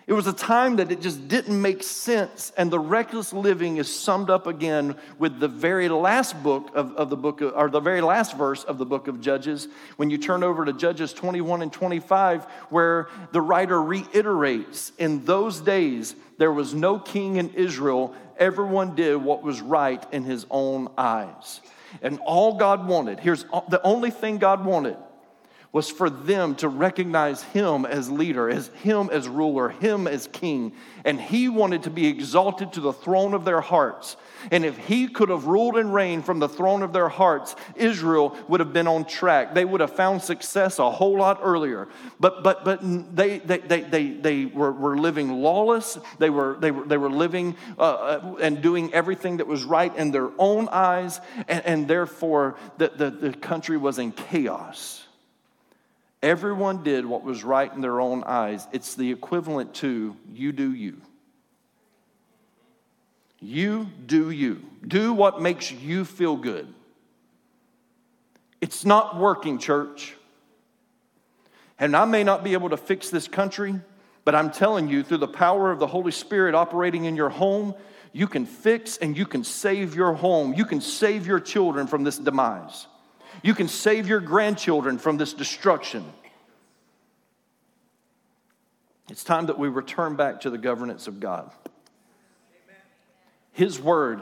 It 0.07 0.13
was 0.13 0.27
a 0.27 0.35
time 0.35 0.77
that 0.77 0.93
it 0.93 1.01
just 1.01 1.29
didn't 1.29 1.61
make 1.61 1.83
sense, 1.83 2.53
and 2.57 2.71
the 2.71 2.79
reckless 2.79 3.33
living 3.33 3.79
is 3.79 3.95
summed 3.95 4.29
up 4.29 4.47
again 4.47 4.97
with 5.19 5.41
the 5.41 5.49
very 5.49 5.89
last 5.89 6.43
book 6.43 6.71
of, 6.75 6.95
of 6.97 7.09
the 7.09 7.17
book, 7.17 7.41
of, 7.41 7.55
or 7.55 7.71
the 7.71 7.81
very 7.81 8.03
last 8.03 8.37
verse 8.37 8.65
of 8.65 8.77
the 8.77 8.85
book 8.85 9.09
of 9.09 9.23
Judges. 9.23 9.69
When 9.97 10.11
you 10.11 10.19
turn 10.19 10.43
over 10.43 10.67
to 10.67 10.75
Judges 10.75 11.15
21 11.15 11.63
and 11.63 11.73
25, 11.73 12.45
where 12.69 13.09
the 13.33 13.41
writer 13.41 13.83
reiterates, 13.83 14.93
in 14.99 15.25
those 15.25 15.61
days 15.61 16.15
there 16.37 16.53
was 16.53 16.75
no 16.75 16.99
king 16.99 17.37
in 17.37 17.51
Israel, 17.51 18.15
everyone 18.39 18.95
did 18.95 19.17
what 19.17 19.43
was 19.43 19.63
right 19.63 20.05
in 20.13 20.25
his 20.25 20.45
own 20.51 20.89
eyes. 20.99 21.61
And 22.03 22.19
all 22.25 22.55
God 22.55 22.87
wanted, 22.87 23.21
here's 23.21 23.45
the 23.45 23.81
only 23.83 24.11
thing 24.11 24.39
God 24.39 24.65
wanted, 24.65 24.97
was 25.71 25.91
for 25.91 26.09
them 26.09 26.55
to 26.55 26.69
recognize 26.69 27.43
him 27.43 27.85
as 27.85 28.11
leader, 28.11 28.49
as 28.49 28.69
him 28.83 29.11
as 29.13 29.29
ruler, 29.29 29.69
him 29.69 30.07
as 30.07 30.27
king. 30.29 30.73
And 31.05 31.21
he 31.21 31.51
wanted 31.51 31.83
to 31.83 31.91
be 31.91 32.07
exalted 32.07 32.73
to 32.73 32.81
the 32.81 32.93
throne 32.93 33.35
of 33.35 33.45
their 33.45 33.61
hearts. 33.61 34.17
And 34.51 34.65
if 34.65 34.79
he 34.79 35.09
could 35.09 35.29
have 35.29 35.45
ruled 35.45 35.77
and 35.77 35.93
reigned 35.93 36.25
from 36.25 36.39
the 36.39 36.49
throne 36.49 36.83
of 36.83 36.95
their 36.95 37.11
hearts, 37.11 37.55
Israel 37.77 38.35
would 38.49 38.61
have 38.61 38.73
been 38.73 38.87
on 38.87 39.05
track. 39.05 39.55
They 39.55 39.67
would 39.67 39.83
have 39.83 39.95
found 39.95 40.23
success 40.23 40.79
a 40.79 40.91
whole 40.91 41.19
lot 41.19 41.41
earlier. 41.43 41.89
But, 42.19 42.43
but, 42.43 42.65
but 42.65 42.81
they, 43.15 43.39
they, 43.39 43.59
they, 43.59 43.81
they, 43.83 44.11
they 44.11 44.45
were, 44.47 44.73
were 44.73 44.97
living 44.97 45.43
lawless. 45.43 45.99
They 46.19 46.31
were, 46.31 46.57
they 46.61 46.71
were, 46.71 46.87
they 46.87 46.97
were 46.97 47.11
living 47.11 47.57
uh, 47.79 47.83
uh 47.83 48.37
and 48.41 48.63
doing 48.63 48.93
everything 48.95 49.37
that 49.39 49.47
was 49.47 49.65
right 49.65 49.95
in 49.97 50.13
their 50.13 50.31
own 50.39 50.69
eyes. 50.71 51.21
And, 51.47 51.67
and 51.67 51.89
therefore, 51.89 52.57
the, 52.79 52.91
the, 52.97 53.11
the 53.11 53.33
country 53.35 53.77
was 53.77 53.99
in 53.99 54.13
chaos. 54.13 55.05
Everyone 56.23 56.83
did 56.83 57.07
what 57.07 57.23
was 57.23 57.45
right 57.45 57.73
in 57.73 57.81
their 57.81 58.01
own 58.01 58.25
eyes. 58.25 58.67
It's 58.73 58.95
the 58.95 59.13
equivalent 59.13 59.75
to 59.75 60.17
you 60.33 60.53
do 60.53 60.73
you. 60.73 61.01
You 63.41 63.89
do 64.07 64.31
you. 64.31 64.65
Do 64.87 65.13
what 65.13 65.41
makes 65.41 65.71
you 65.71 66.05
feel 66.05 66.37
good. 66.37 66.73
It's 68.61 68.85
not 68.85 69.17
working, 69.17 69.59
church. 69.59 70.15
And 71.79 71.97
I 71.97 72.05
may 72.05 72.25
not 72.25 72.43
be 72.43 72.55
able 72.55 72.71
to 72.71 72.77
fix 72.77 73.11
this 73.11 73.29
country, 73.29 73.79
but 74.25 74.35
I'm 74.35 74.51
telling 74.51 74.89
you, 74.89 75.05
through 75.05 75.19
the 75.19 75.29
power 75.29 75.71
of 75.71 75.79
the 75.79 75.87
Holy 75.87 76.11
Spirit 76.11 76.57
operating 76.57 77.05
in 77.05 77.15
your 77.15 77.29
home, 77.29 77.75
you 78.13 78.27
can 78.27 78.47
fix 78.47 78.97
and 78.97 79.17
you 79.17 79.25
can 79.25 79.45
save 79.45 79.95
your 79.95 80.15
home. 80.15 80.55
You 80.55 80.65
can 80.65 80.81
save 80.81 81.27
your 81.27 81.39
children 81.39 81.87
from 81.87 82.03
this 82.03 82.19
demise. 82.19 82.89
You 83.43 83.55
can 83.55 83.69
save 83.69 84.09
your 84.09 84.21
grandchildren 84.21 84.99
from 84.99 85.17
this 85.17 85.33
destruction. 85.33 86.05
It's 89.11 89.25
time 89.25 89.47
that 89.47 89.59
we 89.59 89.69
return 89.69 90.17
back 90.17 90.43
to 90.43 90.51
the 90.51 90.59
governance 90.59 91.07
of 91.07 91.21
God. 91.21 91.51
His 93.53 93.81
word 93.81 94.21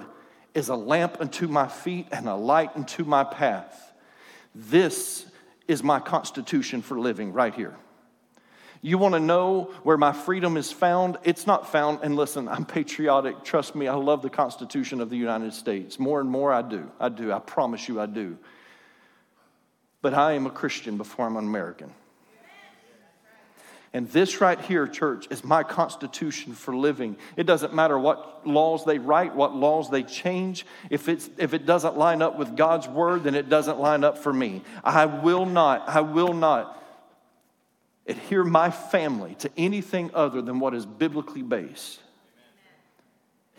is 0.55 0.69
a 0.69 0.77
lamp 0.77 1.19
unto 1.21 1.49
my 1.49 1.69
feet 1.69 2.07
and 2.13 2.29
a 2.29 2.35
light 2.35 2.71
unto 2.75 3.05
my 3.05 3.25
path. 3.25 3.93
This 4.55 5.27
is 5.69 5.83
my 5.83 6.01
constitution 6.01 6.81
for 6.81 6.99
living 6.99 7.33
right 7.33 7.55
here. 7.55 7.77
You 8.81 8.99
want 8.99 9.15
to 9.15 9.21
know 9.21 9.73
where 9.83 9.97
my 9.97 10.13
freedom 10.13 10.57
is 10.57 10.71
found? 10.71 11.19
It's 11.25 11.47
not 11.47 11.71
found, 11.71 12.01
and 12.03 12.15
listen, 12.15 12.49
I'm 12.49 12.65
patriotic. 12.65 13.43
Trust 13.43 13.75
me, 13.75 13.89
I 13.89 13.95
love 13.95 14.23
the 14.23 14.31
Constitution 14.31 15.01
of 15.01 15.11
the 15.11 15.17
United 15.17 15.53
States. 15.53 15.99
More 15.99 16.21
and 16.21 16.31
more 16.31 16.53
I 16.53 16.63
do. 16.63 16.91
I 17.01 17.09
do. 17.09 17.33
I 17.33 17.41
promise 17.41 17.89
you 17.89 18.01
I 18.01 18.07
do. 18.07 18.39
But 20.07 20.15
I 20.15 20.35
am 20.35 20.47
a 20.47 20.51
Christian 20.51 20.99
before 20.99 21.27
I'm 21.27 21.37
an 21.37 21.47
American. 21.47 21.91
And 23.93 24.09
this 24.11 24.41
right 24.41 24.61
here, 24.61 24.87
church, 24.87 25.27
is 25.31 25.43
my 25.43 25.65
constitution 25.65 26.53
for 26.53 26.77
living. 26.77 27.17
It 27.37 27.43
doesn't 27.43 27.75
matter 27.75 27.99
what 27.99 28.47
laws 28.47 28.85
they 28.85 28.99
write, 28.99 29.35
what 29.35 29.57
laws 29.57 29.91
they 29.91 30.05
change. 30.05 30.65
If, 30.91 31.09
it's, 31.09 31.29
if 31.39 31.55
it 31.55 31.67
doesn't 31.67 31.99
line 31.99 32.23
up 32.23 32.39
with 32.39 32.57
God's 32.57 32.87
word, 32.87 33.25
then 33.25 33.35
it 33.35 33.49
doesn't 33.49 33.81
line 33.81 34.05
up 34.05 34.17
for 34.17 34.33
me. 34.33 34.63
I 34.85 35.07
will 35.07 35.45
not, 35.45 35.89
I 35.89 36.03
will 36.03 36.35
not 36.35 36.81
adhere 38.07 38.45
my 38.45 38.71
family 38.71 39.35
to 39.41 39.51
anything 39.57 40.13
other 40.15 40.41
than 40.41 40.61
what 40.61 40.73
is 40.73 40.87
biblically 40.87 41.43
based. 41.43 41.99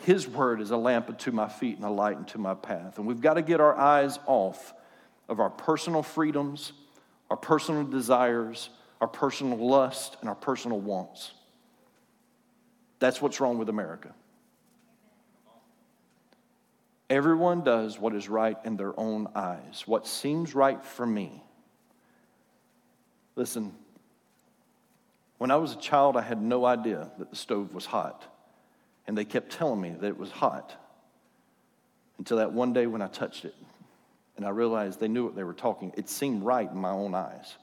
His 0.05 0.29
word 0.29 0.61
is 0.61 0.71
a 0.71 0.77
lamp 0.77 1.09
unto 1.09 1.31
my 1.31 1.49
feet 1.49 1.75
and 1.75 1.83
a 1.83 1.89
light 1.89 2.15
unto 2.15 2.37
my 2.39 2.53
path. 2.53 2.99
And 2.99 3.05
we've 3.05 3.19
got 3.19 3.33
to 3.33 3.41
get 3.41 3.59
our 3.59 3.75
eyes 3.75 4.17
off 4.27 4.73
of 5.29 5.39
our 5.39 5.49
personal 5.49 6.03
freedoms, 6.03 6.73
our 7.29 7.37
personal 7.37 7.83
desires, 7.83 8.69
our 9.01 9.07
personal 9.07 9.57
lust, 9.57 10.17
and 10.21 10.29
our 10.29 10.35
personal 10.35 10.79
wants. 10.79 11.31
That's 12.99 13.21
what's 13.21 13.39
wrong 13.39 13.57
with 13.57 13.69
America. 13.69 14.13
Everyone 17.09 17.63
does 17.63 17.99
what 17.99 18.13
is 18.13 18.27
right 18.27 18.57
in 18.65 18.75
their 18.75 18.97
own 18.99 19.27
eyes, 19.33 19.83
what 19.85 20.07
seems 20.07 20.53
right 20.53 20.83
for 20.83 21.05
me. 21.05 21.43
Listen, 23.35 23.73
when 25.37 25.51
I 25.51 25.55
was 25.57 25.73
a 25.73 25.77
child, 25.77 26.17
I 26.17 26.21
had 26.21 26.41
no 26.41 26.65
idea 26.65 27.11
that 27.19 27.29
the 27.29 27.35
stove 27.35 27.73
was 27.73 27.85
hot. 27.85 28.23
And 29.05 29.17
they 29.17 29.23
kept 29.23 29.51
telling 29.51 29.79
me 29.79 29.91
that 29.91 30.07
it 30.07 30.17
was 30.17 30.31
hot 30.31 30.75
until 32.17 32.37
that 32.37 32.51
one 32.51 32.73
day 32.73 32.87
when 32.87 33.01
I 33.01 33.07
touched 33.07 33.45
it. 33.45 33.55
And 34.37 34.45
I 34.45 34.49
realized 34.49 34.99
they 34.99 35.07
knew 35.07 35.25
what 35.25 35.35
they 35.35 35.43
were 35.43 35.53
talking. 35.53 35.91
It 35.97 36.09
seemed 36.09 36.43
right 36.43 36.69
in 36.69 36.77
my 36.77 36.91
own 36.91 37.15
eyes. 37.15 37.55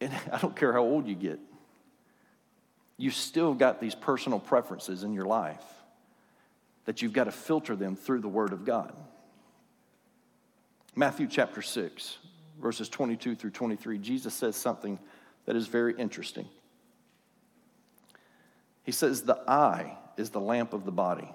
And 0.00 0.12
I 0.32 0.38
don't 0.38 0.56
care 0.56 0.72
how 0.72 0.82
old 0.82 1.06
you 1.06 1.14
get, 1.14 1.38
you 2.98 3.10
still 3.10 3.54
got 3.54 3.80
these 3.80 3.94
personal 3.94 4.38
preferences 4.38 5.02
in 5.02 5.12
your 5.12 5.26
life 5.26 5.64
that 6.86 7.02
you've 7.02 7.12
got 7.12 7.24
to 7.24 7.32
filter 7.32 7.76
them 7.76 7.94
through 7.96 8.20
the 8.20 8.28
Word 8.28 8.52
of 8.52 8.64
God. 8.64 8.94
Matthew 10.94 11.26
chapter 11.26 11.60
6, 11.60 12.18
verses 12.60 12.88
22 12.88 13.34
through 13.34 13.50
23, 13.50 13.98
Jesus 13.98 14.32
says 14.32 14.56
something 14.56 14.98
that 15.44 15.56
is 15.56 15.66
very 15.66 15.94
interesting. 15.98 16.46
He 18.82 18.92
says, 18.92 19.22
The 19.22 19.38
eye 19.46 19.98
is 20.16 20.30
the 20.30 20.40
lamp 20.40 20.72
of 20.72 20.86
the 20.86 20.92
body. 20.92 21.28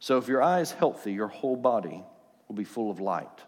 So 0.00 0.18
if 0.18 0.28
your 0.28 0.42
eye 0.42 0.60
is 0.60 0.72
healthy, 0.72 1.12
your 1.12 1.28
whole 1.28 1.56
body 1.56 2.02
will 2.48 2.56
be 2.56 2.64
full 2.64 2.90
of 2.90 3.00
light. 3.00 3.40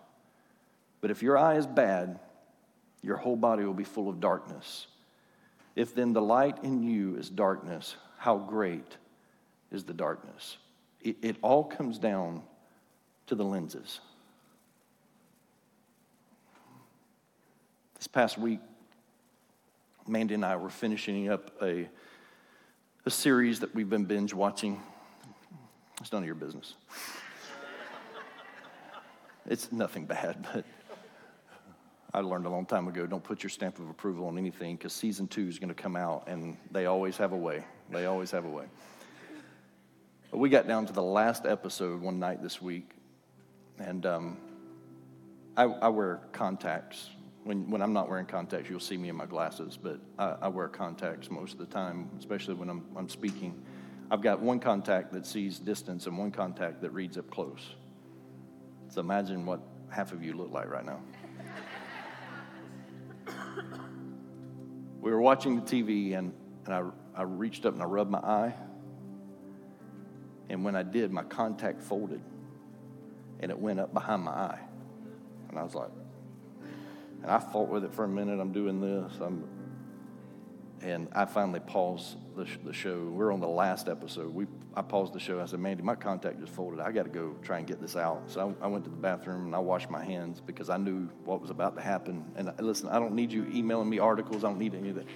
But 1.01 1.11
if 1.11 1.23
your 1.23 1.37
eye 1.37 1.57
is 1.57 1.67
bad, 1.67 2.19
your 3.03 3.17
whole 3.17 3.37
body 3.37 3.65
will 3.65 3.75
be 3.75 3.85
full 3.85 4.09
of 4.09 4.21
darkness. 4.21 4.87
If 5.75 5.95
then 5.95 6.13
the 6.13 6.23
light 6.23 6.65
in 6.65 6.83
you 6.83 7.17
is 7.17 7.29
darkness, 7.29 7.97
how 8.19 8.39
great 8.39 8.97
is 9.71 9.85
the 9.85 9.93
darkness? 9.93 10.57
It, 11.03 11.17
it 11.23 11.37
all 11.43 11.63
comes 11.63 11.99
down 11.99 12.43
to 13.27 13.35
the 13.35 13.45
lenses. 13.45 14.01
This 17.97 18.07
past 18.07 18.39
week, 18.39 18.61
Mandy 20.09 20.35
and 20.35 20.45
I 20.45 20.57
were 20.57 20.71
finishing 20.71 21.29
up 21.29 21.51
a, 21.63 21.89
a 23.05 23.11
series 23.11 23.61
that 23.61 23.75
we've 23.75 23.91
been 23.91 24.05
binge 24.05 24.33
watching. 24.33 24.81
It's 26.01 26.13
none 26.13 26.23
of 26.23 26.27
your 26.27 26.35
business. 26.35 26.75
it's 29.47 29.73
nothing 29.73 30.05
bad, 30.07 30.47
but 30.53 30.65
I 32.13 32.21
learned 32.21 32.47
a 32.47 32.51
long 32.51 32.67
time 32.67 32.89
ago 32.89 33.07
don't 33.07 33.23
put 33.23 33.43
your 33.43 33.51
stamp 33.51 33.79
of 33.79 33.89
approval 33.91 34.27
on 34.27 34.39
anything 34.39 34.77
because 34.77 34.93
season 34.93 35.27
two 35.29 35.49
is 35.49 35.59
going 35.59 35.69
to 35.69 35.75
come 35.75 35.97
out 35.97 36.29
and 36.29 36.57
they 36.71 36.87
always 36.87 37.17
have 37.17 37.33
a 37.33 37.37
way. 37.37 37.65
They 37.91 38.07
always 38.07 38.31
have 38.31 38.45
a 38.45 38.49
way. 38.49 38.65
But 40.31 40.39
we 40.39 40.49
got 40.49 40.67
down 40.67 40.87
to 40.87 40.93
the 40.93 41.03
last 41.03 41.47
episode 41.47 42.01
one 42.01 42.19
night 42.19 42.43
this 42.43 42.61
week, 42.61 42.91
and 43.79 44.05
um, 44.05 44.37
I, 45.57 45.65
I, 45.65 45.89
wear 45.89 46.21
contacts. 46.33 47.11
When, 47.45 47.71
when 47.71 47.81
I'm 47.81 47.93
not 47.93 48.09
wearing 48.09 48.27
contacts, 48.27 48.69
you'll 48.69 48.81
see 48.81 48.97
me 48.97 49.09
in 49.09 49.17
my 49.17 49.27
glasses, 49.27 49.79
but 49.81 50.01
I, 50.19 50.37
I 50.43 50.49
wear 50.49 50.69
contacts 50.69 51.31
most 51.31 51.53
of 51.53 51.59
the 51.59 51.67
time, 51.67 52.11
especially 52.19 52.55
when 52.55 52.69
I'm, 52.69 52.85
I'm 52.97 53.09
speaking. 53.09 53.63
I've 54.11 54.23
got 54.23 54.41
one 54.41 54.61
contact 54.61 55.13
that 55.13 55.27
sees 55.27 55.59
distance 55.59 56.07
and 56.07 56.17
one 56.17 56.31
contact 56.31 56.81
that 56.83 56.91
reads 56.91 57.19
up 57.19 57.31
close. 57.31 57.75
So 58.89 59.01
imagine 59.01 59.45
what 59.47 59.61
half 59.89 60.13
of 60.13 60.23
you 60.23 60.33
look 60.33 60.53
like 60.53 60.69
right 60.71 60.85
now. 60.85 61.01
we 65.01 65.11
were 65.11 65.21
watching 65.21 65.57
the 65.57 65.63
TV, 65.63 66.17
and, 66.17 66.33
and 66.67 66.75
I, 66.75 66.83
I 67.15 67.23
reached 67.23 67.67
up 67.67 67.75
and 67.75 67.83
I 67.83 67.87
rubbed 67.87 68.11
my 68.11 68.19
eye. 68.19 68.55
And 70.49 70.65
when 70.65 70.77
I 70.77 70.85
did, 70.85 71.11
my 71.11 71.25
contact 71.25 71.83
folded 71.83 72.21
and 73.41 73.51
it 73.51 73.59
went 73.59 73.81
up 73.81 73.93
behind 73.93 74.23
my 74.23 74.33
eye. 74.33 74.61
And 75.49 75.59
I 75.59 75.63
was 75.63 75.75
like, 75.75 75.91
and 77.23 77.31
I 77.31 77.39
fought 77.39 77.69
with 77.69 77.85
it 77.85 77.93
for 77.93 78.05
a 78.05 78.09
minute. 78.09 78.41
I'm 78.41 78.53
doing 78.53 78.81
this. 78.81 79.13
I'm, 79.21 79.45
and 80.83 81.09
I 81.13 81.25
finally 81.25 81.61
paused 81.61 82.17
the, 82.37 82.47
sh- 82.47 82.59
the 82.65 82.73
show. 82.73 83.05
We're 83.05 83.33
on 83.33 83.41
the 83.41 83.49
last 83.49 83.89
episode. 83.89 84.33
We, 84.33 84.47
I 84.75 84.83
paused 84.83 85.13
the 85.13 85.21
show. 85.21 85.41
I 85.41 85.47
said, 85.47 85.61
Mandy, 85.61 85.83
my 85.83 85.95
contact 85.95 86.39
just 86.41 86.53
folded. 86.53 86.81
I 86.81 86.93
got 86.93 87.05
to 87.05 87.11
go 87.11 87.35
try 87.43 87.59
and 87.59 87.67
get 87.67 87.81
this 87.81 87.97
out. 87.97 88.23
So 88.27 88.55
I, 88.61 88.65
I, 88.65 88.69
went 88.69 88.85
to 88.85 88.91
the 88.91 88.97
bathroom 88.97 89.47
and 89.47 89.55
I 89.55 89.59
washed 89.59 89.91
my 89.91 90.05
hands 90.05 90.41
because 90.41 90.69
I 90.69 90.77
knew 90.77 91.09
what 91.25 91.41
was 91.41 91.51
about 91.51 91.77
to 91.77 91.83
happen. 91.83 92.25
And 92.37 92.51
I, 92.51 92.55
listen, 92.61 92.89
I 92.89 92.99
don't 92.99 93.15
need 93.15 93.33
you 93.33 93.47
emailing 93.53 93.89
me 93.89 93.99
articles. 93.99 94.45
I 94.45 94.49
don't 94.49 94.59
need 94.59 94.75
any 94.75 94.91
of 94.91 94.97
that. 94.97 95.07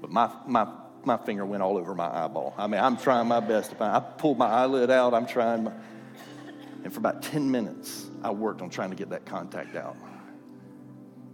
But 0.00 0.10
my, 0.10 0.30
my, 0.46 0.66
my 1.04 1.16
finger 1.18 1.44
went 1.44 1.62
all 1.62 1.76
over 1.76 1.94
my 1.94 2.24
eyeball. 2.24 2.54
I 2.56 2.66
mean, 2.66 2.80
I'm 2.80 2.96
trying 2.96 3.28
my 3.28 3.40
best 3.40 3.70
to 3.70 3.76
find. 3.76 3.94
I 3.94 4.00
pulled 4.00 4.38
my 4.38 4.48
eyelid 4.48 4.90
out. 4.90 5.12
I'm 5.14 5.26
trying. 5.26 5.64
My, 5.64 5.72
and 6.82 6.92
for 6.92 6.98
about 6.98 7.22
10 7.22 7.50
minutes, 7.50 8.06
I 8.22 8.30
worked 8.30 8.62
on 8.62 8.70
trying 8.70 8.90
to 8.90 8.96
get 8.96 9.10
that 9.10 9.24
contact 9.24 9.76
out. 9.76 9.96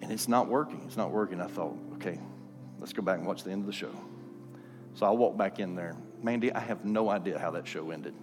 And 0.03 0.11
it's 0.11 0.29
not 0.29 0.49
working. 0.49 0.83
It's 0.87 0.97
not 0.97 1.11
working. 1.11 1.41
I 1.41 1.47
thought, 1.47 1.77
okay, 1.95 2.19
let's 2.81 2.93
go 2.93 3.03
back 3.03 3.19
and 3.19 3.27
watch 3.27 3.45
the 3.45 3.51
end 3.51 3.61
of 3.61 3.67
the 3.67 3.73
show. 3.73 3.93
So 4.95 5.07
I 5.07 5.11
walked 5.11 5.39
back 5.39 5.61
in 5.61 5.75
there. 5.75 5.97
Mandy, 6.23 6.53
I 6.53 6.61
have 6.61 6.85
no 6.85 7.09
idea 7.09 7.39
how 7.39 7.51
that 7.53 7.67
show 7.67 7.91
ended. 7.91 8.15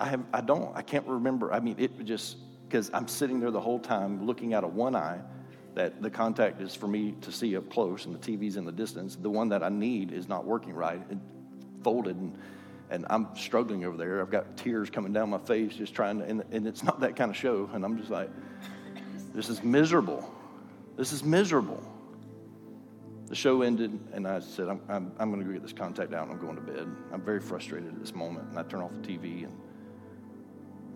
I 0.00 0.06
have 0.06 0.24
I 0.32 0.40
don't. 0.40 0.74
I 0.74 0.82
can't 0.82 1.06
remember. 1.06 1.52
I 1.52 1.60
mean, 1.60 1.76
it 1.78 2.04
just 2.04 2.38
because 2.66 2.90
I'm 2.94 3.08
sitting 3.08 3.40
there 3.40 3.50
the 3.50 3.60
whole 3.60 3.78
time 3.78 4.24
looking 4.24 4.54
out 4.54 4.64
of 4.64 4.74
one 4.74 4.96
eye 4.96 5.20
that 5.74 6.02
the 6.02 6.10
contact 6.10 6.60
is 6.60 6.74
for 6.74 6.88
me 6.88 7.14
to 7.20 7.30
see 7.30 7.56
up 7.56 7.70
close 7.70 8.06
and 8.06 8.14
the 8.14 8.18
TV's 8.18 8.56
in 8.56 8.64
the 8.64 8.72
distance. 8.72 9.16
The 9.16 9.30
one 9.30 9.48
that 9.50 9.62
I 9.62 9.68
need 9.68 10.12
is 10.12 10.28
not 10.28 10.44
working 10.44 10.72
right, 10.72 11.00
it 11.10 11.18
folded, 11.82 12.16
and, 12.16 12.36
and 12.90 13.06
I'm 13.10 13.28
struggling 13.36 13.84
over 13.84 13.96
there. 13.96 14.20
I've 14.20 14.30
got 14.30 14.56
tears 14.56 14.90
coming 14.90 15.12
down 15.12 15.30
my 15.30 15.38
face 15.38 15.74
just 15.74 15.94
trying 15.94 16.18
to, 16.18 16.24
and, 16.24 16.44
and 16.50 16.66
it's 16.66 16.82
not 16.82 17.00
that 17.00 17.14
kind 17.16 17.30
of 17.30 17.36
show. 17.36 17.68
And 17.72 17.84
I'm 17.84 17.98
just 17.98 18.10
like, 18.10 18.30
this 19.34 19.48
is 19.48 19.62
miserable. 19.62 20.28
This 21.00 21.14
is 21.14 21.24
miserable. 21.24 21.82
The 23.28 23.34
show 23.34 23.62
ended, 23.62 23.98
and 24.12 24.28
I 24.28 24.38
said, 24.40 24.68
I'm, 24.68 24.82
I'm, 24.86 25.10
I'm 25.18 25.30
going 25.30 25.40
to 25.40 25.46
go 25.46 25.52
get 25.54 25.62
this 25.62 25.72
contact 25.72 26.12
out 26.12 26.24
and 26.24 26.32
I'm 26.32 26.38
going 26.38 26.56
to 26.56 26.60
bed. 26.60 26.86
I'm 27.10 27.22
very 27.22 27.40
frustrated 27.40 27.88
at 27.88 27.98
this 27.98 28.14
moment. 28.14 28.50
And 28.50 28.58
I 28.58 28.64
turn 28.64 28.82
off 28.82 28.90
the 28.92 29.08
TV 29.08 29.44
and 29.44 29.58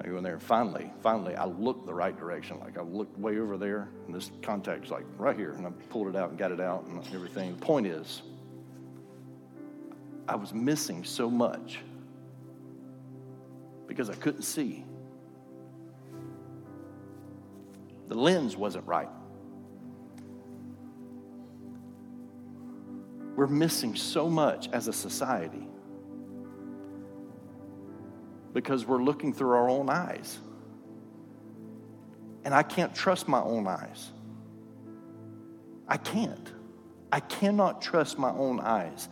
I 0.02 0.06
go 0.06 0.18
in 0.18 0.22
there, 0.22 0.34
and 0.34 0.42
finally, 0.42 0.92
finally, 1.02 1.36
I 1.36 1.46
look 1.46 1.86
the 1.86 1.94
right 1.94 2.14
direction. 2.14 2.60
Like 2.60 2.76
I 2.76 2.82
looked 2.82 3.18
way 3.18 3.38
over 3.38 3.56
there, 3.56 3.88
and 4.04 4.14
this 4.14 4.30
contact's 4.42 4.90
like 4.90 5.06
right 5.16 5.38
here, 5.38 5.52
and 5.52 5.66
I 5.66 5.70
pulled 5.88 6.08
it 6.08 6.16
out 6.16 6.28
and 6.28 6.38
got 6.38 6.52
it 6.52 6.60
out 6.60 6.84
and 6.84 7.02
everything. 7.14 7.54
The 7.54 7.64
point 7.64 7.86
is, 7.86 8.20
I 10.28 10.36
was 10.36 10.52
missing 10.52 11.02
so 11.02 11.30
much 11.30 11.78
because 13.86 14.10
I 14.10 14.14
couldn't 14.16 14.42
see. 14.42 14.84
The 18.08 18.16
lens 18.16 18.54
wasn't 18.54 18.86
right. 18.86 19.08
We're 23.36 23.46
missing 23.46 23.96
so 23.96 24.28
much 24.28 24.68
as 24.72 24.88
a 24.88 24.92
society 24.92 25.66
because 28.52 28.86
we're 28.86 29.02
looking 29.02 29.32
through 29.32 29.50
our 29.50 29.68
own 29.68 29.90
eyes. 29.90 30.38
And 32.44 32.54
I 32.54 32.62
can't 32.62 32.94
trust 32.94 33.26
my 33.26 33.40
own 33.40 33.66
eyes. 33.66 34.12
I 35.88 35.96
can't. 35.96 36.52
I 37.10 37.20
cannot 37.20 37.82
trust 37.82 38.18
my 38.18 38.30
own 38.30 38.60
eyes. 38.60 39.08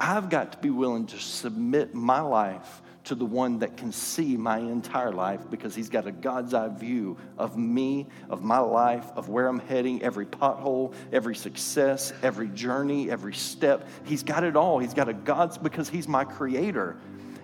I've 0.00 0.30
got 0.30 0.52
to 0.52 0.58
be 0.58 0.70
willing 0.70 1.06
to 1.06 1.18
submit 1.18 1.94
my 1.94 2.20
life 2.20 2.82
to 3.08 3.14
the 3.14 3.24
one 3.24 3.58
that 3.60 3.78
can 3.78 3.90
see 3.90 4.36
my 4.36 4.58
entire 4.58 5.12
life 5.12 5.40
because 5.50 5.74
he's 5.74 5.88
got 5.88 6.06
a 6.06 6.12
God's 6.12 6.52
eye 6.52 6.68
view 6.68 7.16
of 7.38 7.56
me, 7.56 8.06
of 8.28 8.42
my 8.42 8.58
life, 8.58 9.06
of 9.16 9.30
where 9.30 9.48
I'm 9.48 9.60
heading, 9.60 10.02
every 10.02 10.26
pothole, 10.26 10.92
every 11.10 11.34
success, 11.34 12.12
every 12.22 12.48
journey, 12.48 13.10
every 13.10 13.32
step. 13.32 13.88
He's 14.04 14.22
got 14.22 14.44
it 14.44 14.56
all. 14.56 14.78
He's 14.78 14.92
got 14.92 15.08
a 15.08 15.14
God's 15.14 15.56
because 15.56 15.88
he's 15.88 16.06
my 16.06 16.24
creator 16.24 16.98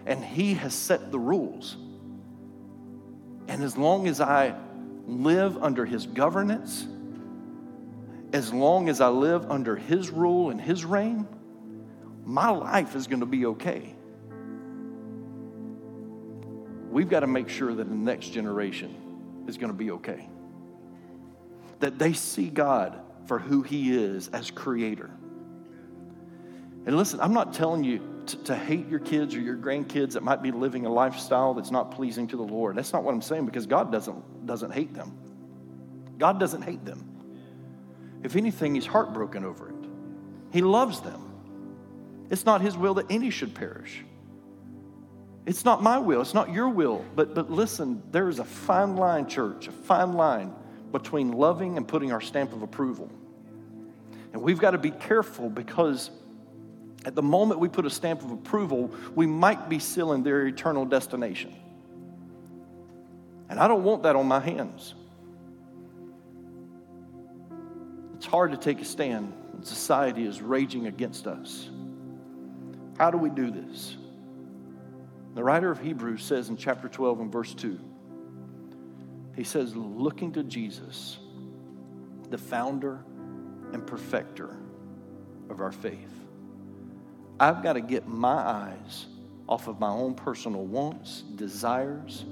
and 0.05 0.23
he 0.23 0.53
has 0.55 0.75
set 0.75 1.11
the 1.11 1.19
rules. 1.19 1.79
And 3.49 3.62
as 3.62 3.77
long 3.77 4.07
as 4.07 4.21
I 4.21 4.55
live 5.07 5.62
under 5.62 5.87
his 5.87 6.07
governance, 6.07 6.87
as 8.35 8.53
long 8.53 8.91
as 8.91 9.01
I 9.01 9.09
live 9.09 9.51
under 9.51 9.77
his 9.77 10.11
rule 10.11 10.51
and 10.51 10.61
his 10.61 10.85
reign, 10.85 11.27
my 12.23 12.51
life 12.51 12.95
is 12.97 13.07
going 13.07 13.21
to 13.21 13.27
be 13.27 13.47
okay. 13.47 13.93
We've 16.95 17.09
got 17.09 17.20
to 17.20 17.26
make 17.26 17.49
sure 17.49 17.74
that 17.74 17.88
the 17.88 17.95
next 17.95 18.28
generation 18.28 19.45
is 19.49 19.59
going 19.59 19.72
to 19.72 19.76
be 19.76 19.90
okay. 19.90 20.28
That 21.80 21.99
they 21.99 22.12
see 22.12 22.49
God 22.49 23.01
for 23.26 23.40
who 23.40 23.62
he 23.62 23.97
is 23.97 24.28
as 24.28 24.53
creator. 24.53 25.11
And 26.86 26.97
listen, 26.97 27.18
I'm 27.18 27.32
not 27.32 27.53
telling 27.53 27.82
you 27.82 28.01
to, 28.26 28.36
to, 28.45 28.55
hate 28.55 28.88
your 28.88 29.01
kids 29.01 29.34
or 29.34 29.40
your 29.40 29.57
grandkids 29.57 30.12
that 30.12 30.22
might 30.22 30.40
be 30.40 30.53
living 30.53 30.86
a 30.86 30.88
lifestyle 30.88 31.53
that's 31.53 31.72
not 31.72 31.90
pleasing 31.90 32.28
to 32.28 32.36
the 32.36 32.45
Lord. 32.45 32.76
That's 32.76 32.92
not 32.92 33.03
what 33.03 33.12
I'm 33.12 33.22
saying 33.22 33.47
because 33.47 33.66
God 33.66 33.90
doesn't, 33.90 34.47
doesn't 34.47 34.70
hate 34.70 34.95
them. 34.95 35.18
God 36.16 36.38
doesn't 36.38 36.62
hate 36.62 36.84
them. 36.84 37.11
If 38.22 38.36
anything, 38.36 38.76
He's 38.76 38.86
heartbroken 38.86 39.45
over 39.45 39.70
it. 39.70 39.88
He 40.53 40.62
loves 40.62 41.01
them. 41.01 41.32
It's 42.30 42.47
not 42.47 42.61
His 42.61 42.76
will 42.76 42.95
that 42.95 43.07
any 43.11 43.30
should 43.30 43.53
perish. 43.53 44.05
It's 45.47 45.64
not 45.64 45.82
my 45.82 45.99
will, 45.99 46.20
it's 46.20 46.34
not 46.34 46.53
your 46.53 46.68
will. 46.68 47.05
But, 47.14 47.34
but 47.34 47.51
listen, 47.51 48.03
there 48.11 48.28
is 48.28 48.38
a 48.38 48.45
fine 48.45 48.97
line, 48.97 49.28
church, 49.28 49.68
a 49.68 49.72
fine 49.72 50.14
line 50.14 50.55
between 50.90 51.32
loving 51.32 51.76
and 51.76 51.86
putting 51.86 52.12
our 52.12 52.20
stamp 52.20 52.53
of 52.53 52.62
approval. 52.62 53.11
And 54.32 54.42
we've 54.42 54.59
got 54.59 54.70
to 54.70 54.78
be 54.78 54.90
careful 54.90 55.51
because 55.51 56.11
at 57.05 57.14
the 57.14 57.22
moment 57.22 57.61
we 57.61 57.68
put 57.68 57.84
a 57.84 57.90
stamp 57.90 58.22
of 58.22 58.30
approval, 58.30 58.90
we 59.14 59.26
might 59.26 59.68
be 59.68 59.78
sealing 59.78 60.22
their 60.22 60.47
eternal 60.47 60.84
destination. 60.84 61.55
And 63.51 63.61
I 63.61 63.68
don't 63.68 63.84
want 63.84 64.05
that 64.05 64.16
on 64.16 64.26
my 64.26 64.40
hands. 64.40 64.95
It's 68.16 68.26
hard 68.26 68.53
to 68.53 68.57
take 68.57 68.80
a 68.80 68.84
stand 68.84 69.32
when 69.53 69.62
society 69.64 70.24
is 70.24 70.40
raging 70.40 70.86
against 70.86 71.26
us. 71.26 71.68
How 72.97 73.11
do 73.11 73.18
we 73.18 73.28
do 73.28 73.51
this? 73.51 73.97
The 75.35 75.43
writer 75.43 75.70
of 75.70 75.80
Hebrews 75.80 76.22
says 76.22 76.49
in 76.49 76.57
chapter 76.57 76.89
12 76.89 77.20
and 77.20 77.32
verse 77.32 77.55
2, 77.55 77.78
he 79.37 79.43
says, 79.43 79.74
looking 79.74 80.32
to 80.32 80.45
Jesus, 80.45 81.18
the 82.30 82.39
founder 82.39 83.05
and 83.72 83.85
perfecter 83.85 84.57
of 85.51 85.61
our 85.61 85.72
faith. 85.72 86.12
I've 87.41 87.64
got 87.64 87.72
to 87.72 87.80
get 87.80 88.07
my 88.07 88.28
eyes 88.28 89.07
off 89.49 89.66
of 89.66 89.80
my 89.80 89.89
own 89.89 90.14
personal 90.14 90.64
wants, 90.64 91.22
desires, 91.22 92.24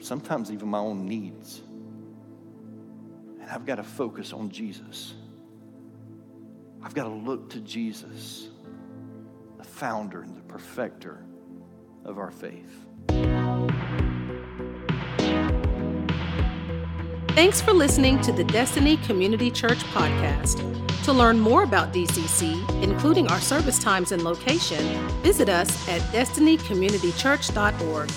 sometimes 0.00 0.50
even 0.50 0.68
my 0.68 0.78
own 0.78 1.06
needs. 1.06 1.60
And 3.40 3.50
I've 3.50 3.66
got 3.66 3.76
to 3.76 3.82
focus 3.82 4.32
on 4.32 4.48
Jesus. 4.48 5.12
I've 6.82 6.94
got 6.94 7.04
to 7.04 7.10
look 7.10 7.50
to 7.50 7.60
Jesus, 7.60 8.48
founder 9.78 10.22
and 10.22 10.36
the 10.36 10.42
perfecter 10.42 11.24
of 12.04 12.18
our 12.18 12.32
faith. 12.32 12.84
Thanks 17.36 17.60
for 17.60 17.72
listening 17.72 18.20
to 18.22 18.32
the 18.32 18.42
Destiny 18.42 18.96
Community 18.98 19.52
Church 19.52 19.78
podcast. 19.94 20.64
To 21.04 21.12
learn 21.12 21.38
more 21.38 21.62
about 21.62 21.92
DCC, 21.92 22.82
including 22.82 23.28
our 23.28 23.38
service 23.38 23.78
times 23.78 24.10
and 24.10 24.24
location, 24.24 24.84
visit 25.22 25.48
us 25.48 25.88
at 25.88 26.00
destinycommunitychurch.org. 26.12 28.10